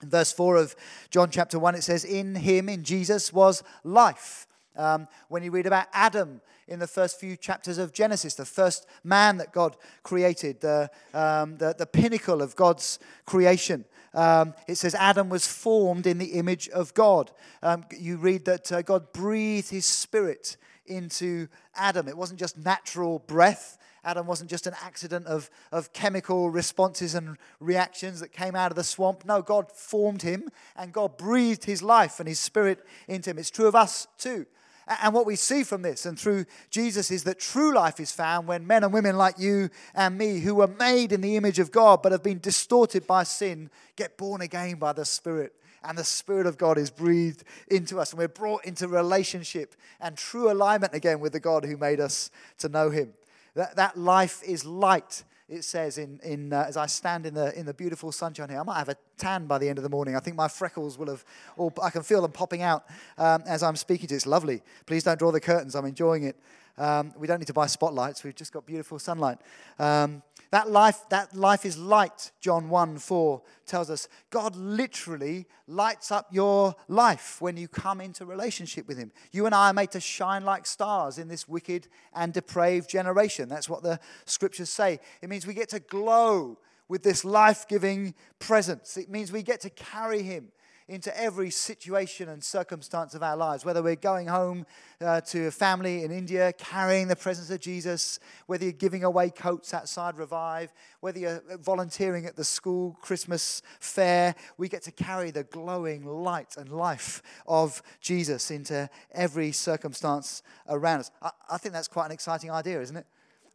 In 0.00 0.10
verse 0.10 0.32
4 0.32 0.56
of 0.56 0.76
John 1.10 1.30
chapter 1.30 1.58
1, 1.58 1.74
it 1.74 1.82
says, 1.82 2.04
In 2.04 2.36
him, 2.36 2.68
in 2.68 2.84
Jesus, 2.84 3.32
was 3.32 3.64
life. 3.82 4.46
Um, 4.76 5.08
when 5.28 5.42
you 5.42 5.50
read 5.50 5.66
about 5.66 5.88
Adam 5.92 6.40
in 6.68 6.78
the 6.78 6.86
first 6.86 7.18
few 7.18 7.36
chapters 7.36 7.78
of 7.78 7.92
Genesis, 7.92 8.34
the 8.34 8.44
first 8.44 8.86
man 9.02 9.38
that 9.38 9.52
God 9.52 9.76
created, 10.02 10.60
the, 10.60 10.90
um, 11.14 11.56
the, 11.56 11.74
the, 11.76 11.86
pinnacle 11.86 12.42
of 12.42 12.54
God's 12.54 12.98
creation. 13.24 13.84
Um, 14.14 14.54
it 14.66 14.76
says 14.76 14.94
Adam 14.94 15.28
was 15.28 15.46
formed 15.46 16.06
in 16.06 16.18
the 16.18 16.32
image 16.32 16.68
of 16.68 16.94
God. 16.94 17.30
Um, 17.62 17.84
you 17.98 18.16
read 18.16 18.44
that 18.44 18.70
uh, 18.70 18.82
God 18.82 19.12
breathed 19.12 19.70
his 19.70 19.86
spirit 19.86 20.56
into 20.86 21.48
Adam. 21.74 22.08
It 22.08 22.16
wasn't 22.16 22.38
just 22.38 22.58
natural 22.58 23.18
breath, 23.20 23.78
Adam 24.04 24.26
wasn't 24.26 24.48
just 24.48 24.66
an 24.66 24.74
accident 24.82 25.26
of, 25.26 25.50
of 25.72 25.92
chemical 25.92 26.50
responses 26.50 27.14
and 27.14 27.36
reactions 27.60 28.20
that 28.20 28.32
came 28.32 28.54
out 28.54 28.70
of 28.70 28.76
the 28.76 28.84
swamp. 28.84 29.24
No, 29.24 29.42
God 29.42 29.70
formed 29.70 30.22
him 30.22 30.48
and 30.76 30.92
God 30.92 31.18
breathed 31.18 31.64
his 31.64 31.82
life 31.82 32.18
and 32.18 32.28
his 32.28 32.38
spirit 32.38 32.84
into 33.06 33.30
him. 33.30 33.38
It's 33.38 33.50
true 33.50 33.66
of 33.66 33.74
us 33.74 34.06
too. 34.16 34.46
And 34.88 35.12
what 35.12 35.26
we 35.26 35.36
see 35.36 35.64
from 35.64 35.82
this 35.82 36.06
and 36.06 36.18
through 36.18 36.46
Jesus 36.70 37.10
is 37.10 37.24
that 37.24 37.38
true 37.38 37.74
life 37.74 38.00
is 38.00 38.10
found 38.10 38.48
when 38.48 38.66
men 38.66 38.84
and 38.84 38.92
women 38.92 39.16
like 39.16 39.38
you 39.38 39.68
and 39.94 40.16
me, 40.16 40.40
who 40.40 40.54
were 40.54 40.66
made 40.66 41.12
in 41.12 41.20
the 41.20 41.36
image 41.36 41.58
of 41.58 41.70
God 41.70 42.02
but 42.02 42.12
have 42.12 42.22
been 42.22 42.40
distorted 42.40 43.06
by 43.06 43.24
sin, 43.24 43.70
get 43.96 44.16
born 44.16 44.40
again 44.40 44.76
by 44.76 44.94
the 44.94 45.04
Spirit. 45.04 45.52
And 45.84 45.96
the 45.96 46.04
Spirit 46.04 46.46
of 46.46 46.58
God 46.58 46.78
is 46.78 46.90
breathed 46.90 47.44
into 47.68 48.00
us, 48.00 48.12
and 48.12 48.18
we're 48.18 48.28
brought 48.28 48.64
into 48.64 48.88
relationship 48.88 49.74
and 50.00 50.16
true 50.16 50.50
alignment 50.50 50.94
again 50.94 51.20
with 51.20 51.32
the 51.32 51.40
God 51.40 51.64
who 51.64 51.76
made 51.76 52.00
us 52.00 52.30
to 52.58 52.68
know 52.68 52.90
Him. 52.90 53.12
That, 53.54 53.76
that 53.76 53.96
life 53.98 54.42
is 54.42 54.64
light, 54.64 55.22
it 55.48 55.64
says, 55.64 55.96
in, 55.96 56.20
in, 56.22 56.52
uh, 56.52 56.66
as 56.68 56.76
I 56.76 56.86
stand 56.86 57.24
in 57.24 57.32
the, 57.32 57.58
in 57.58 57.64
the 57.64 57.72
beautiful 57.72 58.12
sunshine 58.12 58.50
here. 58.50 58.60
I 58.60 58.62
might 58.62 58.78
have 58.78 58.90
a 58.90 58.96
tan 59.16 59.46
by 59.46 59.58
the 59.58 59.68
end 59.68 59.78
of 59.78 59.82
the 59.82 59.88
morning. 59.88 60.14
I 60.14 60.20
think 60.20 60.36
my 60.36 60.48
freckles 60.48 60.98
will 60.98 61.08
have, 61.08 61.24
or 61.56 61.72
I 61.82 61.88
can 61.90 62.02
feel 62.02 62.20
them 62.20 62.32
popping 62.32 62.60
out 62.60 62.84
um, 63.16 63.42
as 63.46 63.62
I'm 63.62 63.76
speaking 63.76 64.08
to 64.08 64.14
you. 64.14 64.16
It's 64.16 64.26
lovely. 64.26 64.62
Please 64.84 65.04
don't 65.04 65.18
draw 65.18 65.32
the 65.32 65.40
curtains. 65.40 65.74
I'm 65.74 65.86
enjoying 65.86 66.24
it. 66.24 66.36
Um, 66.76 67.12
we 67.16 67.26
don't 67.26 67.38
need 67.40 67.46
to 67.46 67.54
buy 67.54 67.66
spotlights. 67.66 68.22
We've 68.22 68.34
just 68.34 68.52
got 68.52 68.66
beautiful 68.66 68.98
sunlight. 68.98 69.38
Um, 69.78 70.22
that 70.50 70.70
life, 70.70 71.04
that 71.10 71.34
life 71.34 71.66
is 71.66 71.76
light, 71.76 72.32
John 72.40 72.68
1 72.68 72.98
4 72.98 73.42
tells 73.66 73.90
us. 73.90 74.08
God 74.30 74.56
literally 74.56 75.46
lights 75.66 76.10
up 76.10 76.26
your 76.30 76.74
life 76.88 77.40
when 77.40 77.56
you 77.56 77.68
come 77.68 78.00
into 78.00 78.24
relationship 78.24 78.88
with 78.88 78.98
Him. 78.98 79.12
You 79.30 79.46
and 79.46 79.54
I 79.54 79.70
are 79.70 79.74
made 79.74 79.90
to 79.92 80.00
shine 80.00 80.44
like 80.44 80.66
stars 80.66 81.18
in 81.18 81.28
this 81.28 81.48
wicked 81.48 81.88
and 82.14 82.32
depraved 82.32 82.88
generation. 82.88 83.48
That's 83.48 83.68
what 83.68 83.82
the 83.82 84.00
scriptures 84.24 84.70
say. 84.70 85.00
It 85.20 85.28
means 85.28 85.46
we 85.46 85.54
get 85.54 85.68
to 85.70 85.80
glow 85.80 86.58
with 86.88 87.02
this 87.02 87.22
life 87.22 87.68
giving 87.68 88.14
presence, 88.38 88.96
it 88.96 89.10
means 89.10 89.30
we 89.30 89.42
get 89.42 89.60
to 89.60 89.70
carry 89.70 90.22
Him 90.22 90.48
into 90.88 91.16
every 91.20 91.50
situation 91.50 92.30
and 92.30 92.42
circumstance 92.42 93.14
of 93.14 93.22
our 93.22 93.36
lives, 93.36 93.64
whether 93.64 93.82
we're 93.82 93.94
going 93.94 94.26
home 94.26 94.64
uh, 95.02 95.20
to 95.20 95.46
a 95.46 95.50
family 95.50 96.02
in 96.02 96.10
India 96.10 96.52
carrying 96.54 97.08
the 97.08 97.16
presence 97.16 97.50
of 97.50 97.60
Jesus, 97.60 98.18
whether 98.46 98.64
you're 98.64 98.72
giving 98.72 99.04
away 99.04 99.28
coats 99.28 99.74
outside 99.74 100.16
Revive, 100.16 100.72
whether 101.00 101.18
you're 101.18 101.42
volunteering 101.60 102.24
at 102.24 102.36
the 102.36 102.44
school 102.44 102.96
Christmas 103.02 103.60
fair, 103.80 104.34
we 104.56 104.68
get 104.68 104.82
to 104.82 104.92
carry 104.92 105.30
the 105.30 105.44
glowing 105.44 106.04
light 106.04 106.56
and 106.56 106.70
life 106.70 107.22
of 107.46 107.82
Jesus 108.00 108.50
into 108.50 108.88
every 109.12 109.52
circumstance 109.52 110.42
around 110.68 111.00
us. 111.00 111.10
I, 111.20 111.30
I 111.50 111.58
think 111.58 111.74
that's 111.74 111.88
quite 111.88 112.06
an 112.06 112.12
exciting 112.12 112.50
idea, 112.50 112.80
isn't 112.80 112.96
it? 112.96 113.06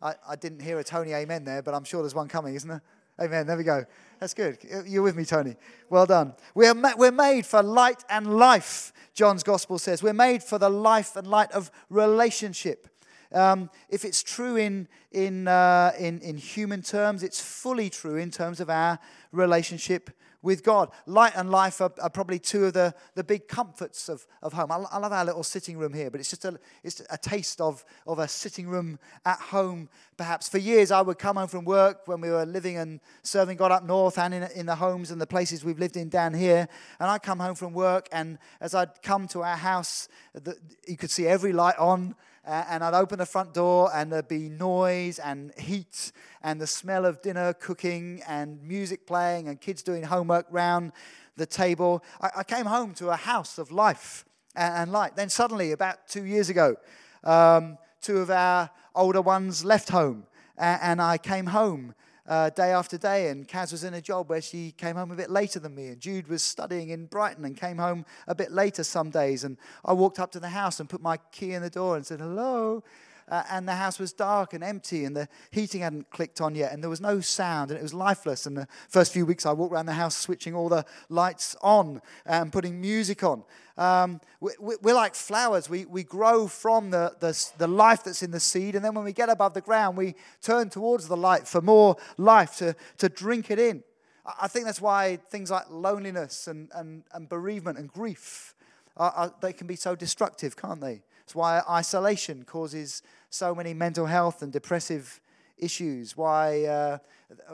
I, 0.04 0.14
I 0.30 0.36
didn't 0.36 0.62
hear 0.62 0.78
a 0.78 0.84
Tony 0.84 1.14
amen 1.14 1.46
there, 1.46 1.64
but 1.64 1.74
I'm 1.74 1.84
sure 1.84 2.02
there's 2.02 2.16
one 2.16 2.28
coming, 2.28 2.54
isn't 2.56 2.70
there? 2.70 2.84
Amen. 3.22 3.46
There 3.46 3.58
we 3.58 3.64
go. 3.64 3.86
That's 4.20 4.34
good. 4.34 4.58
You're 4.88 5.04
with 5.04 5.16
me, 5.16 5.26
Tony. 5.26 5.56
Well 5.90 6.06
done. 6.06 6.34
We're, 6.56 6.74
ma- 6.74 6.94
we're 6.98 7.12
made 7.12 7.46
for 7.46 7.62
light 7.62 8.04
and 8.10 8.38
life, 8.38 8.92
John's 9.14 9.44
gospel 9.44 9.78
says. 9.78 10.02
We're 10.02 10.14
made 10.14 10.42
for 10.42 10.58
the 10.58 10.70
life 10.70 11.16
and 11.16 11.28
light 11.28 11.52
of 11.52 11.70
relationship. 11.90 12.88
Um, 13.32 13.70
if 13.90 14.06
it's 14.06 14.24
true 14.24 14.56
in, 14.56 14.88
in, 15.12 15.48
uh, 15.48 15.92
in, 16.00 16.22
in 16.22 16.38
human 16.38 16.82
terms, 16.82 17.22
it's 17.22 17.40
fully 17.40 17.90
true 17.90 18.16
in 18.16 18.32
terms 18.32 18.60
of 18.60 18.70
our 18.70 18.98
relationship 19.32 20.10
with 20.44 20.62
God. 20.62 20.92
Light 21.08 21.34
and 21.36 21.50
life 21.50 21.82
are, 21.82 21.92
are 22.00 22.10
probably 22.10 22.38
two 22.38 22.66
of 22.66 22.74
the, 22.74 22.94
the 23.16 23.24
big 23.24 23.48
comforts 23.48 24.10
of, 24.10 24.28
of 24.44 24.54
home. 24.54 24.72
I, 24.72 24.76
I, 24.92 25.00
love 25.00 25.12
our 25.12 25.26
little 25.26 25.42
sitting 25.42 25.78
room 25.78 25.94
here, 25.94 26.12
but 26.12 26.20
it's 26.20 26.30
just 26.30 26.46
a, 26.46 26.60
it's 26.84 27.02
a 27.10 27.18
taste 27.18 27.62
of, 27.62 27.84
of 28.06 28.20
a 28.20 28.28
sitting 28.28 28.68
room 28.68 29.00
at 29.26 29.40
home, 29.40 29.90
perhaps. 30.18 30.50
For 30.50 30.60
years, 30.60 30.92
I 30.92 31.02
would 31.02 31.18
come 31.18 31.38
home 31.38 31.48
from 31.48 31.66
work 31.66 32.08
when 32.08 32.22
we 32.22 32.30
were 32.30 32.46
living 32.46 32.78
and 32.78 33.00
serving 33.24 33.58
God 33.58 33.72
up 33.72 33.84
north 33.84 34.20
and 34.20 34.34
in, 34.34 34.44
in 34.56 34.66
the 34.68 34.76
homes 34.76 35.10
and 35.10 35.20
the 35.20 35.26
places 35.26 35.64
we've 35.64 35.80
lived 35.80 35.98
in 35.98 36.10
down 36.10 36.34
here. 36.34 36.68
And 37.00 37.10
I'd 37.10 37.24
come 37.24 37.40
home 37.40 37.56
from 37.56 37.74
work, 37.74 38.10
and 38.12 38.38
as 38.60 38.76
I'd 38.76 39.02
come 39.02 39.28
to 39.30 39.42
our 39.42 39.58
house, 39.58 40.10
the, 40.34 40.58
you 40.88 40.98
could 40.98 41.10
see 41.10 41.26
every 41.26 41.54
light 41.54 41.80
on 41.80 42.16
and 42.46 42.84
I'd 42.84 42.94
open 42.94 43.20
the 43.20 43.26
front 43.26 43.54
door, 43.54 43.90
and 43.94 44.12
there'd 44.12 44.28
be 44.28 44.50
noise 44.50 45.20
and 45.20 45.54
heat 45.58 46.12
and 46.42 46.60
the 46.60 46.68
smell 46.68 47.06
of 47.06 47.22
dinner 47.22 47.54
cooking 47.54 48.22
and 48.28 48.62
music 48.62 49.08
playing 49.08 49.48
and 49.48 49.60
kids 49.60 49.82
doing 49.82 50.04
homework 50.04 50.46
round 50.50 50.92
the 51.38 51.46
table. 51.46 52.04
I, 52.22 52.30
I 52.38 52.44
came 52.44 52.66
home 52.66 52.94
to 52.96 53.10
a 53.10 53.16
house 53.16 53.58
of 53.58 53.72
life 53.72 54.26
and, 54.56 54.74
and 54.74 54.92
light. 54.92 55.16
Then 55.16 55.30
suddenly, 55.30 55.72
about 55.72 56.08
two 56.08 56.26
years 56.26 56.50
ago, 56.50 56.76
um, 57.24 57.78
two 58.02 58.18
of 58.18 58.30
our 58.30 58.70
older 58.94 59.22
ones 59.22 59.64
left 59.64 59.90
home, 59.90 60.26
and, 60.58 60.80
and 60.82 61.02
I 61.02 61.18
came 61.18 61.48
home 61.48 61.96
uh, 62.28 62.50
day 62.50 62.72
after 62.72 62.98
day. 62.98 63.30
And 63.30 63.48
Kaz 63.48 63.72
was 63.72 63.84
in 63.84 63.94
a 63.94 64.02
job 64.02 64.30
where 64.30 64.42
she 64.42 64.72
came 64.72 64.96
home 64.96 65.12
a 65.12 65.16
bit 65.16 65.30
later 65.30 65.60
than 65.60 65.76
me. 65.76 65.88
And 65.88 66.00
Jude 66.00 66.28
was 66.28 66.44
studying 66.44 66.90
in 66.90 67.06
Brighton 67.06 67.46
and 67.46 67.56
came 67.58 67.78
home 67.78 68.06
a 68.28 68.36
bit 68.36 68.52
later 68.52 68.84
some 68.84 69.10
days. 69.10 69.44
And 69.44 69.58
I 69.86 69.94
walked 69.94 70.20
up 70.20 70.32
to 70.32 70.40
the 70.40 70.50
house 70.50 70.80
and 70.80 70.90
put 70.90 71.02
my 71.02 71.18
key 71.32 71.54
in 71.54 71.62
the 71.62 71.70
door 71.70 71.96
and 71.96 72.06
said, 72.06 72.20
hello. 72.20 72.84
Uh, 73.30 73.44
and 73.50 73.68
the 73.68 73.76
house 73.76 74.00
was 74.00 74.12
dark 74.14 74.54
and 74.54 74.64
empty, 74.64 75.06
and 75.06 75.16
the 75.16 75.28
heating 75.52 75.82
hadn't 75.82 76.10
clicked 76.12 76.42
on 76.42 76.56
yet, 76.56 76.74
and 76.74 76.84
there 76.84 76.90
was 76.90 77.02
no 77.02 77.20
sound, 77.22 77.72
and 77.72 77.80
it 77.80 77.84
was 77.84 77.94
lifeless. 77.94 78.46
And 78.46 78.58
the 78.58 78.68
first 78.90 79.14
few 79.14 79.26
weeks, 79.26 79.46
I 79.46 79.54
walked 79.54 79.74
around 79.74 79.86
the 79.86 79.94
house 79.94 80.16
switching 80.16 80.54
all 80.54 80.70
the 80.70 80.86
lights 81.10 81.56
on 81.62 82.02
and 82.26 82.52
putting 82.52 82.82
music 82.82 83.24
on. 83.24 83.44
Um, 83.78 84.22
we, 84.40 84.52
are 84.60 84.94
like 84.94 85.16
flowers. 85.16 85.70
We, 85.70 85.86
we 85.86 86.04
grow 86.04 86.48
from 86.48 86.92
the, 86.92 87.16
the, 87.20 87.52
the 87.58 87.68
life 87.68 88.04
that's 88.04 88.22
in 88.22 88.32
the 88.32 88.40
seed, 88.40 88.76
and 88.76 88.84
then 88.84 88.94
when 88.94 89.06
we 89.06 89.14
get 89.14 89.30
above 89.30 89.54
the 89.54 89.62
ground, 89.62 89.98
we 89.98 90.16
turn 90.42 90.70
towards 90.70 91.08
the 91.08 91.18
light 91.18 91.48
for 91.48 91.62
more 91.62 91.96
life 92.18 92.58
to, 92.58 92.76
to 92.98 93.10
drink 93.10 93.50
it 93.50 93.60
in. 93.60 93.84
I 94.40 94.48
think 94.48 94.66
that's 94.66 94.82
why 94.82 95.18
things 95.30 95.52
like 95.52 95.66
loneliness 95.70 96.48
and, 96.48 96.70
and, 96.74 97.04
and 97.14 97.28
bereavement 97.28 97.78
and 97.78 97.92
grief, 97.92 98.56
are, 98.96 99.12
are, 99.12 99.34
they 99.42 99.54
can 99.54 99.68
be 99.68 99.76
so 99.76 99.96
destructive, 99.96 100.56
can't 100.56 100.80
they? 100.80 101.02
It's 101.34 101.38
why 101.40 101.64
isolation 101.68 102.44
causes 102.44 103.02
so 103.32 103.56
many 103.56 103.74
mental 103.74 104.06
health 104.06 104.44
and 104.44 104.54
depressive 104.54 105.20
issues. 105.58 106.16
Why, 106.16 106.66
uh, 106.66 107.00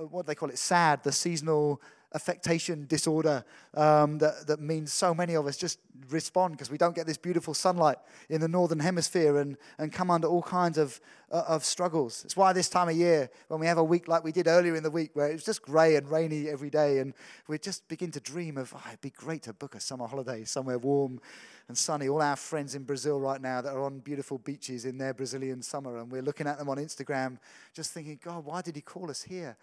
what 0.09 0.25
do 0.25 0.27
they 0.27 0.35
call 0.35 0.49
it, 0.49 0.57
SAD, 0.57 1.03
the 1.03 1.13
seasonal 1.13 1.81
affectation 2.13 2.85
disorder 2.87 3.43
um, 3.75 4.17
that, 4.17 4.47
that 4.47 4.59
means 4.59 4.91
so 4.91 5.13
many 5.13 5.35
of 5.35 5.45
us 5.45 5.57
just 5.57 5.79
respond 6.09 6.53
because 6.53 6.71
we 6.71 6.77
don't 6.77 6.95
get 6.95 7.05
this 7.05 7.17
beautiful 7.17 7.53
sunlight 7.53 7.97
in 8.29 8.41
the 8.41 8.47
northern 8.47 8.79
hemisphere 8.79 9.37
and, 9.37 9.57
and 9.77 9.93
come 9.93 10.09
under 10.09 10.27
all 10.27 10.41
kinds 10.41 10.79
of, 10.79 10.99
uh, 11.31 11.43
of 11.47 11.63
struggles. 11.63 12.23
It's 12.25 12.35
why 12.35 12.51
this 12.51 12.67
time 12.67 12.89
of 12.89 12.95
year, 12.95 13.29
when 13.47 13.59
we 13.59 13.67
have 13.67 13.77
a 13.77 13.83
week 13.83 14.07
like 14.07 14.23
we 14.23 14.31
did 14.31 14.47
earlier 14.47 14.75
in 14.75 14.81
the 14.81 14.89
week, 14.89 15.11
where 15.13 15.29
it 15.29 15.33
was 15.33 15.43
just 15.43 15.61
grey 15.61 15.95
and 15.97 16.09
rainy 16.09 16.49
every 16.49 16.71
day, 16.71 16.97
and 16.97 17.13
we 17.47 17.59
just 17.59 17.87
begin 17.87 18.09
to 18.11 18.19
dream 18.19 18.57
of, 18.57 18.73
oh, 18.75 18.81
it'd 18.87 19.01
be 19.01 19.11
great 19.11 19.43
to 19.43 19.53
book 19.53 19.75
a 19.75 19.79
summer 19.79 20.07
holiday 20.07 20.43
somewhere 20.45 20.79
warm 20.79 21.19
and 21.67 21.77
sunny. 21.77 22.09
All 22.09 22.21
our 22.21 22.35
friends 22.35 22.73
in 22.73 22.83
Brazil 22.83 23.19
right 23.19 23.41
now 23.41 23.61
that 23.61 23.73
are 23.73 23.83
on 23.83 23.99
beautiful 23.99 24.39
beaches 24.39 24.85
in 24.85 24.97
their 24.97 25.13
Brazilian 25.13 25.61
summer, 25.61 25.99
and 25.99 26.11
we're 26.11 26.23
looking 26.23 26.47
at 26.47 26.57
them 26.57 26.69
on 26.69 26.77
Instagram, 26.77 27.37
just 27.73 27.91
thinking, 27.91 28.19
God, 28.23 28.45
why 28.45 28.61
did 28.61 28.75
He 28.75 28.81
call 28.81 29.11
us 29.11 29.21
here? 29.21 29.55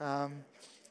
Um, 0.00 0.44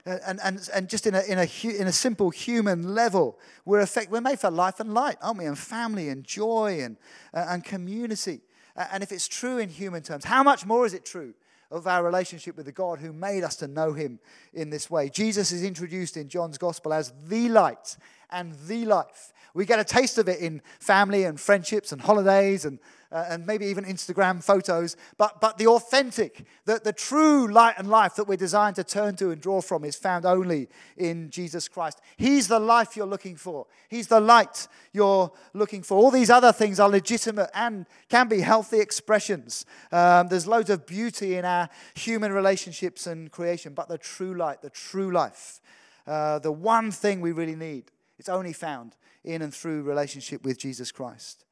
and, 0.05 0.39
and, 0.43 0.69
and 0.73 0.89
just 0.89 1.05
in 1.05 1.15
a, 1.15 1.21
in, 1.21 1.37
a, 1.37 1.47
in 1.63 1.87
a 1.87 1.91
simple 1.91 2.29
human 2.29 2.95
level, 2.95 3.37
we're, 3.65 3.81
effect, 3.81 4.09
we're 4.09 4.21
made 4.21 4.39
for 4.39 4.49
life 4.49 4.79
and 4.79 4.93
light, 4.93 5.17
aren't 5.21 5.37
we? 5.37 5.45
And 5.45 5.57
family 5.57 6.09
and 6.09 6.23
joy 6.23 6.81
and, 6.81 6.97
uh, 7.33 7.45
and 7.49 7.63
community. 7.63 8.41
And 8.75 9.03
if 9.03 9.11
it's 9.11 9.27
true 9.27 9.57
in 9.57 9.69
human 9.69 10.01
terms, 10.01 10.25
how 10.25 10.43
much 10.43 10.65
more 10.65 10.85
is 10.85 10.93
it 10.93 11.05
true 11.05 11.33
of 11.69 11.87
our 11.87 12.03
relationship 12.03 12.57
with 12.57 12.65
the 12.65 12.71
God 12.71 12.99
who 12.99 13.13
made 13.13 13.43
us 13.43 13.55
to 13.57 13.67
know 13.67 13.93
him 13.93 14.19
in 14.53 14.69
this 14.69 14.89
way? 14.89 15.09
Jesus 15.09 15.51
is 15.51 15.63
introduced 15.63 16.17
in 16.17 16.29
John's 16.29 16.57
gospel 16.57 16.93
as 16.93 17.13
the 17.27 17.49
light 17.49 17.97
and 18.31 18.55
the 18.67 18.85
life. 18.85 19.33
We 19.53 19.65
get 19.65 19.79
a 19.79 19.83
taste 19.83 20.17
of 20.17 20.29
it 20.29 20.39
in 20.39 20.61
family 20.79 21.25
and 21.25 21.39
friendships 21.39 21.91
and 21.91 22.01
holidays 22.01 22.65
and 22.65 22.79
uh, 23.11 23.25
and 23.29 23.45
maybe 23.45 23.65
even 23.65 23.83
Instagram 23.83 24.43
photos, 24.43 24.95
but, 25.17 25.41
but 25.41 25.57
the 25.57 25.67
authentic, 25.67 26.45
the, 26.65 26.79
the 26.83 26.93
true 26.93 27.51
light 27.51 27.75
and 27.77 27.89
life 27.89 28.15
that 28.15 28.27
we're 28.27 28.37
designed 28.37 28.75
to 28.77 28.83
turn 28.83 29.15
to 29.17 29.31
and 29.31 29.41
draw 29.41 29.61
from 29.61 29.83
is 29.83 29.95
found 29.95 30.25
only 30.25 30.69
in 30.97 31.29
Jesus 31.29 31.67
Christ. 31.67 31.99
He's 32.15 32.47
the 32.47 32.59
life 32.59 32.95
you're 32.95 33.05
looking 33.05 33.35
for, 33.35 33.67
He's 33.89 34.07
the 34.07 34.21
light 34.21 34.67
you're 34.93 35.31
looking 35.53 35.83
for. 35.83 35.97
All 35.97 36.11
these 36.11 36.29
other 36.29 36.53
things 36.53 36.79
are 36.79 36.89
legitimate 36.89 37.49
and 37.53 37.85
can 38.09 38.27
be 38.27 38.39
healthy 38.39 38.79
expressions. 38.79 39.65
Um, 39.91 40.27
there's 40.29 40.47
loads 40.47 40.69
of 40.69 40.85
beauty 40.85 41.35
in 41.35 41.45
our 41.45 41.69
human 41.95 42.31
relationships 42.31 43.07
and 43.07 43.29
creation, 43.31 43.73
but 43.73 43.89
the 43.89 43.97
true 43.97 44.35
light, 44.35 44.61
the 44.61 44.69
true 44.69 45.11
life, 45.11 45.59
uh, 46.07 46.39
the 46.39 46.51
one 46.51 46.91
thing 46.91 47.19
we 47.19 47.31
really 47.31 47.55
need, 47.55 47.91
it's 48.21 48.29
only 48.29 48.53
found 48.53 48.95
in 49.23 49.41
and 49.41 49.51
through 49.51 49.81
relationship 49.81 50.45
with 50.45 50.59
Jesus 50.59 50.91
Christ. 50.91 51.43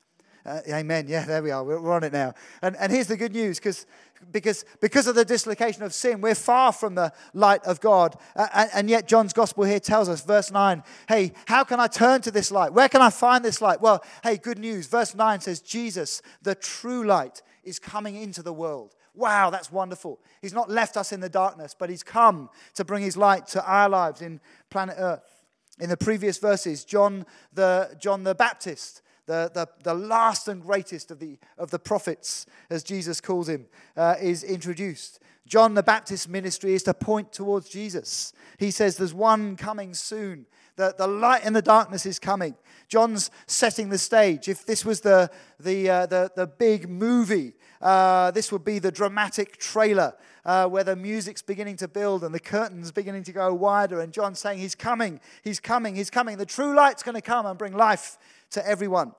Uh, 0.45 0.59
amen. 0.69 1.07
Yeah, 1.07 1.25
there 1.25 1.41
we 1.41 1.49
are. 1.49 1.63
We're, 1.63 1.81
we're 1.81 1.91
on 1.91 2.03
it 2.03 2.13
now. 2.13 2.35
And, 2.61 2.75
and 2.77 2.91
here's 2.91 3.07
the 3.07 3.17
good 3.17 3.31
news 3.31 3.57
because 3.57 3.87
because, 4.31 4.65
because 4.79 5.07
of 5.07 5.15
the 5.15 5.25
dislocation 5.25 5.81
of 5.81 5.95
sin, 5.95 6.21
we're 6.21 6.35
far 6.35 6.71
from 6.71 6.93
the 6.93 7.11
light 7.33 7.63
of 7.63 7.81
God. 7.81 8.17
Uh, 8.35 8.49
and, 8.53 8.69
and, 8.75 8.89
yet, 8.89 9.07
John's 9.07 9.33
gospel 9.33 9.63
here 9.63 9.79
tells 9.79 10.09
us, 10.09 10.23
verse 10.23 10.51
9, 10.51 10.83
hey, 11.07 11.31
how 11.47 11.63
can 11.63 11.79
I 11.79 11.87
turn 11.87 12.21
to 12.21 12.29
this 12.29 12.51
light? 12.51 12.71
Where 12.71 12.87
can 12.87 13.01
I 13.01 13.09
find 13.09 13.43
this 13.43 13.63
light? 13.63 13.81
Well, 13.81 14.03
hey, 14.21 14.37
good 14.37 14.59
news. 14.59 14.85
Verse 14.85 15.15
9 15.15 15.39
says, 15.39 15.61
Jesus, 15.61 16.21
the 16.43 16.53
true 16.53 17.03
light, 17.03 17.41
is 17.63 17.79
coming 17.79 18.15
into 18.15 18.43
the 18.43 18.53
world. 18.53 18.93
Wow, 19.15 19.49
that's 19.49 19.71
wonderful. 19.71 20.19
He's 20.39 20.53
not 20.53 20.69
left 20.69 20.97
us 20.97 21.11
in 21.11 21.19
the 21.19 21.29
darkness, 21.29 21.75
but 21.77 21.89
He's 21.89 22.03
come 22.03 22.51
to 22.75 22.85
bring 22.85 23.01
His 23.01 23.17
light 23.17 23.47
to 23.47 23.65
our 23.65 23.89
lives 23.89 24.21
in 24.21 24.39
planet 24.69 24.97
Earth. 24.99 25.38
In 25.79 25.89
the 25.89 25.97
previous 25.97 26.37
verses, 26.37 26.83
John 26.83 27.25
the, 27.53 27.95
John 27.99 28.23
the 28.23 28.35
Baptist 28.35 29.01
the, 29.29 29.51
the, 29.53 29.69
the 29.83 29.93
last 29.93 30.47
and 30.47 30.59
greatest 30.59 31.11
of 31.11 31.19
the, 31.19 31.37
of 31.59 31.69
the 31.69 31.77
prophets, 31.77 32.47
as 32.71 32.83
Jesus 32.83 33.21
calls 33.21 33.47
him, 33.47 33.67
uh, 33.95 34.15
is 34.19 34.43
introduced. 34.43 35.19
John 35.45 35.75
the 35.75 35.83
Baptist's 35.83 36.27
ministry 36.27 36.73
is 36.73 36.81
to 36.83 36.95
point 36.95 37.31
towards 37.31 37.69
Jesus. 37.69 38.33
He 38.57 38.71
says 38.71 38.97
there's 38.97 39.13
one 39.13 39.55
coming 39.55 39.93
soon. 39.93 40.47
The, 40.77 40.95
the 40.97 41.07
light 41.07 41.45
in 41.45 41.53
the 41.53 41.61
darkness 41.61 42.07
is 42.07 42.17
coming. 42.17 42.55
John's 42.87 43.29
setting 43.45 43.89
the 43.89 43.99
stage. 43.99 44.47
If 44.47 44.65
this 44.65 44.83
was 44.83 45.01
the, 45.01 45.29
the, 45.59 45.89
uh, 45.89 46.05
the, 46.07 46.31
the 46.35 46.47
big 46.47 46.89
movie, 46.89 47.53
uh, 47.81 48.31
this 48.31 48.51
would 48.51 48.63
be 48.63 48.79
the 48.79 48.91
dramatic 48.91 49.57
trailer 49.57 50.15
uh, 50.49 50.67
where 50.67 50.83
the 50.83 50.95
music's 50.95 51.43
beginning 51.43 51.75
to 51.75 51.87
build 51.87 52.23
and 52.23 52.33
the 52.33 52.39
curtains 52.39 52.91
beginning 52.91 53.21
to 53.21 53.31
go 53.31 53.53
wider. 53.53 53.99
And 53.99 54.11
John's 54.11 54.39
saying, 54.39 54.57
He's 54.57 54.73
coming, 54.73 55.19
He's 55.43 55.59
coming, 55.59 55.95
He's 55.95 56.09
coming. 56.09 56.37
The 56.37 56.45
true 56.47 56.75
light's 56.75 57.03
going 57.03 57.13
to 57.13 57.21
come 57.21 57.45
and 57.45 57.55
bring 57.55 57.77
life 57.77 58.17
to 58.51 58.67
everyone. 58.67 59.13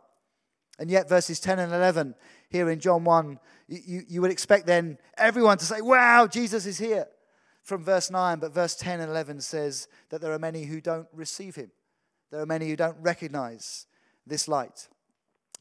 And 0.80 0.90
yet, 0.90 1.08
verses 1.08 1.38
10 1.38 1.60
and 1.60 1.72
11 1.72 2.16
here 2.48 2.68
in 2.68 2.80
John 2.80 3.04
1, 3.04 3.38
you, 3.68 4.02
you 4.08 4.20
would 4.22 4.32
expect 4.32 4.66
then 4.66 4.98
everyone 5.16 5.56
to 5.58 5.64
say, 5.64 5.80
Wow, 5.80 6.26
Jesus 6.26 6.66
is 6.66 6.78
here 6.78 7.06
from 7.62 7.84
verse 7.84 8.10
9. 8.10 8.40
But 8.40 8.52
verse 8.52 8.74
10 8.74 8.98
and 8.98 9.08
11 9.08 9.40
says 9.42 9.86
that 10.08 10.20
there 10.20 10.32
are 10.32 10.38
many 10.40 10.64
who 10.64 10.80
don't 10.80 11.06
receive 11.12 11.54
him, 11.54 11.70
there 12.32 12.40
are 12.40 12.46
many 12.46 12.68
who 12.68 12.74
don't 12.74 12.96
recognize 13.00 13.86
this 14.26 14.48
light. 14.48 14.88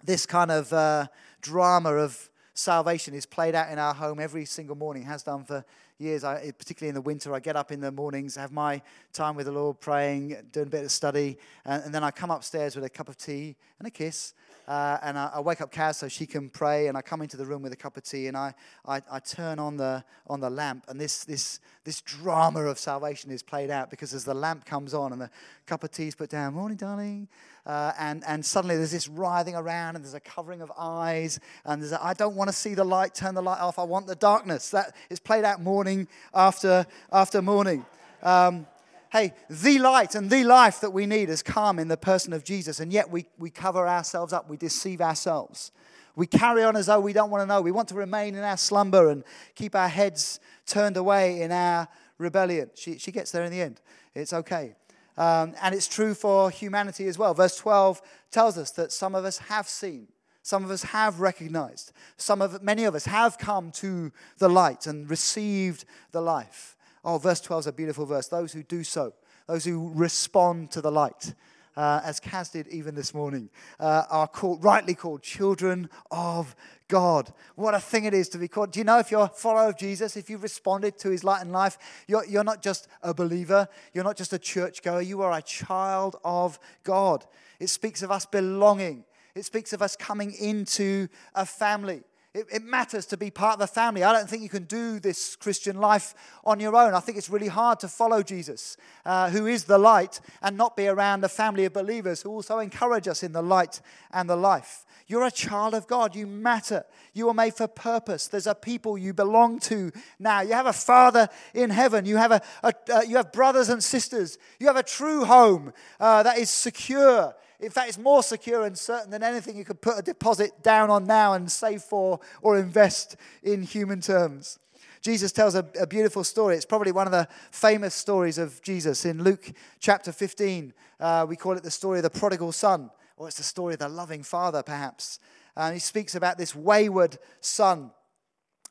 This 0.04 0.26
kind 0.26 0.50
of 0.50 0.74
uh, 0.74 1.10
drama 1.42 1.94
of 1.94 2.32
salvation 2.60 3.14
is 3.14 3.26
played 3.26 3.56
out 3.56 3.72
in 3.72 3.80
our 3.80 3.94
home 3.94 4.20
every 4.20 4.44
single 4.44 4.76
morning, 4.76 5.04
has 5.04 5.24
done 5.24 5.46
for 5.46 5.64
years, 5.98 6.24
I, 6.24 6.52
particularly 6.58 6.90
in 6.90 6.96
the 6.96 7.02
winter, 7.02 7.34
I 7.34 7.40
get 7.40 7.56
up 7.56 7.72
in 7.72 7.80
the 7.80 7.92
mornings, 7.92 8.36
have 8.36 8.52
my 8.52 8.82
time 9.14 9.36
with 9.36 9.46
the 9.46 9.52
Lord, 9.52 9.80
praying, 9.80 10.36
doing 10.52 10.68
a 10.68 10.70
bit 10.70 10.84
of 10.84 10.92
study, 10.92 11.38
and, 11.66 11.84
and 11.84 11.96
then 11.96 12.04
I 12.04 12.12
come 12.12 12.32
upstairs 12.32 12.76
with 12.76 12.84
a 12.84 12.90
cup 12.90 13.08
of 13.08 13.18
tea 13.18 13.56
and 13.80 13.88
a 13.88 13.92
kiss. 13.92 14.34
Uh, 14.68 14.98
and 15.02 15.18
I, 15.18 15.32
I, 15.36 15.40
wake 15.40 15.62
up 15.62 15.72
Kaz 15.72 15.96
so 15.96 16.08
she 16.08 16.28
can 16.28 16.48
pray, 16.50 16.88
and 16.88 16.98
I 16.98 17.02
come 17.02 17.22
into 17.22 17.38
the 17.38 17.46
room 17.46 17.64
with 17.64 17.74
a 17.74 17.78
cup 17.78 17.98
of 17.98 18.04
tea, 18.04 18.28
and 18.28 18.38
I, 18.38 18.54
I, 18.86 19.02
I 19.12 19.20
turn 19.20 19.58
on 19.58 19.78
the, 19.78 20.04
on 20.28 20.42
the 20.42 20.50
lamp, 20.50 20.86
and 20.90 21.02
this, 21.02 21.24
this, 21.24 21.60
this 21.90 22.02
drama 22.02 22.60
of 22.66 22.78
salvation 22.78 23.32
is 23.32 23.42
played 23.42 23.72
out 23.72 23.90
because 23.90 24.14
as 24.14 24.24
the 24.24 24.34
lamp 24.36 24.64
comes 24.64 24.94
on 24.94 25.12
and 25.12 25.20
the 25.20 25.30
cup 25.66 25.84
of 25.84 25.90
tea 25.90 26.08
is 26.08 26.14
put 26.14 26.30
down, 26.30 26.54
morning, 26.54 26.78
darling, 26.78 27.28
uh, 27.66 27.94
and, 27.98 28.24
and 28.28 28.46
suddenly 28.46 28.78
there's 28.78 28.92
this 28.92 29.08
writhing 29.08 29.56
around 29.56 29.96
and 29.96 30.06
there's 30.06 30.14
a 30.14 30.20
covering 30.20 30.62
of 30.62 30.72
eyes 30.78 31.40
and 31.66 31.82
there's 31.82 31.92
I 31.92 32.14
don't 32.14 32.36
want 32.36 32.48
to 32.48 32.56
see 32.56 32.76
the 32.76 32.84
light, 32.84 33.16
turn 33.16 33.34
the 33.34 33.42
light 33.42 33.60
off, 33.60 33.80
I 33.80 33.84
want 33.86 34.06
the 34.06 34.14
darkness. 34.14 34.70
That 34.70 34.96
is 35.10 35.20
played 35.20 35.44
out 35.44 35.62
morning 35.62 36.08
after, 36.32 36.86
after 37.12 37.42
morning. 37.42 37.84
Um, 38.22 38.68
hey, 39.12 39.34
the 39.50 39.80
light 39.80 40.14
and 40.14 40.30
the 40.30 40.44
life 40.44 40.82
that 40.82 40.92
we 40.92 41.08
need 41.08 41.30
has 41.30 41.42
come 41.42 41.80
in 41.80 41.88
the 41.88 41.98
person 41.98 42.34
of 42.34 42.44
Jesus, 42.44 42.80
and 42.80 42.94
yet 42.94 43.10
we, 43.10 43.26
we 43.40 43.50
cover 43.50 43.88
ourselves 43.88 44.32
up, 44.32 44.48
we 44.48 44.58
deceive 44.58 45.02
ourselves. 45.02 45.72
We 46.20 46.28
carry 46.28 46.66
on 46.66 46.76
as 46.76 46.88
though 46.88 47.00
we 47.00 47.14
don't 47.14 47.32
want 47.32 47.44
to 47.44 47.46
know. 47.46 47.62
We 47.62 47.72
want 47.72 47.88
to 47.88 47.96
remain 47.96 48.36
in 48.36 48.44
our 48.44 48.58
slumber 48.58 49.08
and 49.08 49.24
keep 49.56 49.74
our 49.74 49.88
heads 49.88 50.42
turned 50.66 50.98
away 50.98 51.42
in 51.42 51.50
our 51.50 51.88
rebellion. 52.18 52.72
She, 52.76 52.98
she 52.98 53.14
gets 53.14 53.32
there 53.32 53.46
in 53.46 53.52
the 53.54 53.62
end. 53.62 53.80
It's 54.14 54.34
okay. 54.34 54.76
Um, 55.18 55.56
and 55.62 55.74
it's 55.74 55.88
true 55.88 56.14
for 56.14 56.50
humanity 56.50 57.08
as 57.08 57.18
well. 57.18 57.34
Verse 57.34 57.56
12 57.56 58.02
tells 58.32 58.58
us 58.58 58.72
that 58.72 58.92
some 58.92 59.16
of 59.16 59.24
us 59.24 59.38
have 59.38 59.70
seen, 59.70 60.10
some 60.42 60.66
of 60.66 60.72
us 60.72 60.84
have 60.84 61.22
recognized, 61.22 61.94
some 62.18 62.42
of 62.42 62.62
many 62.62 62.84
of 62.84 62.96
us 62.96 63.06
have 63.06 63.38
come 63.38 63.72
to 63.72 64.12
the 64.40 64.50
light 64.50 64.88
and 64.88 65.10
received 65.10 65.86
the 66.12 66.20
life. 66.20 66.76
Oh, 67.06 67.18
verse 67.18 67.40
12 67.40 67.62
is 67.62 67.68
a 67.68 67.72
beautiful 67.72 68.06
verse. 68.06 68.28
Those 68.28 68.52
who 68.52 68.64
do 68.64 68.84
so, 68.84 69.14
those 69.48 69.64
who 69.64 69.90
respond 69.94 70.72
to 70.72 70.82
the 70.82 70.92
light, 70.92 71.34
uh, 71.76 72.02
as 72.04 72.20
Kaz 72.20 72.52
did 72.52 72.68
even 72.68 72.96
this 72.96 73.14
morning, 73.14 73.50
uh, 73.80 74.04
are 74.10 74.28
called, 74.28 74.64
rightly 74.64 74.96
called 74.96 75.22
children 75.22 75.90
of 76.12 76.56
God. 76.88 77.32
What 77.56 77.74
a 77.74 77.80
thing 77.80 78.06
it 78.06 78.14
is 78.14 78.30
to 78.30 78.38
be 78.38 78.48
called. 78.48 78.72
Do 78.72 78.80
you 78.80 78.84
know 78.84 79.00
if 79.00 79.12
you're 79.12 79.26
a 79.26 79.28
follower 79.28 79.70
of 79.70 79.78
Jesus, 79.78 80.18
if 80.18 80.30
you've 80.30 80.44
responded 80.44 80.98
to 81.00 81.10
his 81.10 81.24
light 81.24 81.42
and 81.42 81.52
life, 81.52 81.78
you're, 82.08 82.26
you're 82.26 82.44
not 82.44 82.62
just 82.62 82.88
a 83.02 83.14
believer, 83.14 83.68
you're 83.94 84.04
not 84.04 84.18
just 84.18 84.34
a 84.34 84.40
churchgoer, 84.40 85.02
you 85.02 85.22
are 85.22 85.38
a 85.38 85.42
child 85.42 86.16
of 86.24 86.60
God. 86.84 87.26
It 87.60 87.68
speaks 87.68 88.02
of 88.02 88.12
us 88.12 88.26
belonging, 88.26 89.06
it 89.36 89.46
speaks 89.46 89.74
of 89.74 89.82
us 89.82 89.96
coming 89.96 90.34
into 90.34 91.08
a 91.36 91.46
family. 91.46 92.02
It, 92.32 92.46
it, 92.52 92.64
matters 92.64 93.08
to 93.08 93.18
be 93.18 93.32
part 93.32 93.54
of 93.54 93.60
the 93.60 93.66
family. 93.66 94.04
I 94.04 94.14
don't 94.14 94.30
think 94.30 94.44
you 94.44 94.50
can 94.50 94.66
do 94.66 95.00
this 95.00 95.36
Christian 95.36 95.80
life 95.80 96.14
on 96.46 96.60
your 96.60 96.76
own. 96.76 96.94
I 96.94 97.00
think 97.00 97.18
it's 97.18 97.30
really 97.30 97.48
hard 97.48 97.80
to 97.80 97.88
follow 97.88 98.22
Jesus, 98.22 98.78
uh, 99.04 99.32
who 99.32 99.48
is 99.48 99.64
the 99.64 99.80
light, 99.80 100.22
and 100.44 100.56
not 100.56 100.78
be 100.78 100.88
around 100.88 101.24
a 101.24 101.30
family 101.30 101.66
of 101.66 101.74
believers 101.74 102.22
who 102.22 102.30
also 102.30 102.60
encourage 102.60 103.08
us 103.08 103.24
in 103.24 103.32
the 103.32 103.42
light 103.42 103.82
and 104.12 104.30
the 104.30 104.36
life. 104.36 104.86
You're 105.08 105.26
a 105.26 105.32
child 105.32 105.74
of 105.74 105.88
God. 105.88 106.16
You 106.16 106.28
matter. 106.28 106.86
You 107.16 107.30
are 107.30 107.34
made 107.34 107.56
for 107.56 107.68
purpose. 107.68 108.28
There's 108.28 108.46
a 108.46 108.54
people 108.54 108.96
you 108.96 109.12
belong 109.12 109.58
to 109.62 109.92
now. 110.20 110.42
You 110.42 110.54
have 110.54 110.68
a 110.68 110.74
father 110.74 111.30
in 111.56 111.72
heaven. 111.72 112.06
You 112.06 112.18
have, 112.18 112.32
a, 112.32 112.42
a 112.62 112.74
uh, 112.94 113.02
you 113.02 113.16
have 113.18 113.32
brothers 113.32 113.70
and 113.70 113.84
sisters. 113.84 114.38
You 114.60 114.68
have 114.68 114.78
a 114.78 114.84
true 114.84 115.26
home 115.26 115.74
uh, 116.00 116.22
that 116.22 116.38
is 116.38 116.52
secure. 116.52 117.34
In 117.60 117.70
fact, 117.70 117.90
it's 117.90 117.98
more 117.98 118.24
secure 118.24 118.66
and 118.66 118.78
certain 118.78 119.12
than 119.12 119.22
anything 119.24 119.58
you 119.58 119.66
could 119.66 119.82
put 119.82 120.00
a 120.00 120.02
deposit 120.02 120.64
down 120.64 120.90
on 120.90 121.06
now 121.06 121.34
and 121.34 121.52
save 121.52 121.82
for 121.82 122.20
or 122.42 122.58
invest 122.58 123.18
in 123.44 123.64
human 123.64 124.00
terms. 124.00 124.60
Jesus 125.02 125.32
tells 125.32 125.56
a, 125.56 125.66
a, 125.80 125.88
beautiful 125.88 126.24
story. 126.24 126.56
It's 126.56 126.66
probably 126.66 126.92
one 126.92 127.08
of 127.08 127.12
the 127.12 127.28
famous 127.52 127.94
stories 127.94 128.38
of 128.38 128.62
Jesus. 128.62 129.06
In 129.06 129.24
Luke 129.24 129.52
chapter 129.80 130.12
15, 130.12 130.74
uh, 131.00 131.26
we 131.28 131.36
call 131.36 131.54
it 131.54 131.64
the 131.64 131.72
story 131.72 132.00
of 132.00 132.04
the 132.04 132.10
prodigal 132.10 132.52
son 132.52 132.90
or 133.20 133.28
it's 133.28 133.38
the 133.38 133.44
story 133.44 133.74
of 133.74 133.80
the 133.80 133.90
loving 133.90 134.24
father, 134.24 134.64
perhaps. 134.64 135.20
And 135.56 135.74
he 135.74 135.80
speaks 135.80 136.16
about 136.16 136.38
this 136.38 136.56
wayward 136.56 137.18
son. 137.42 137.92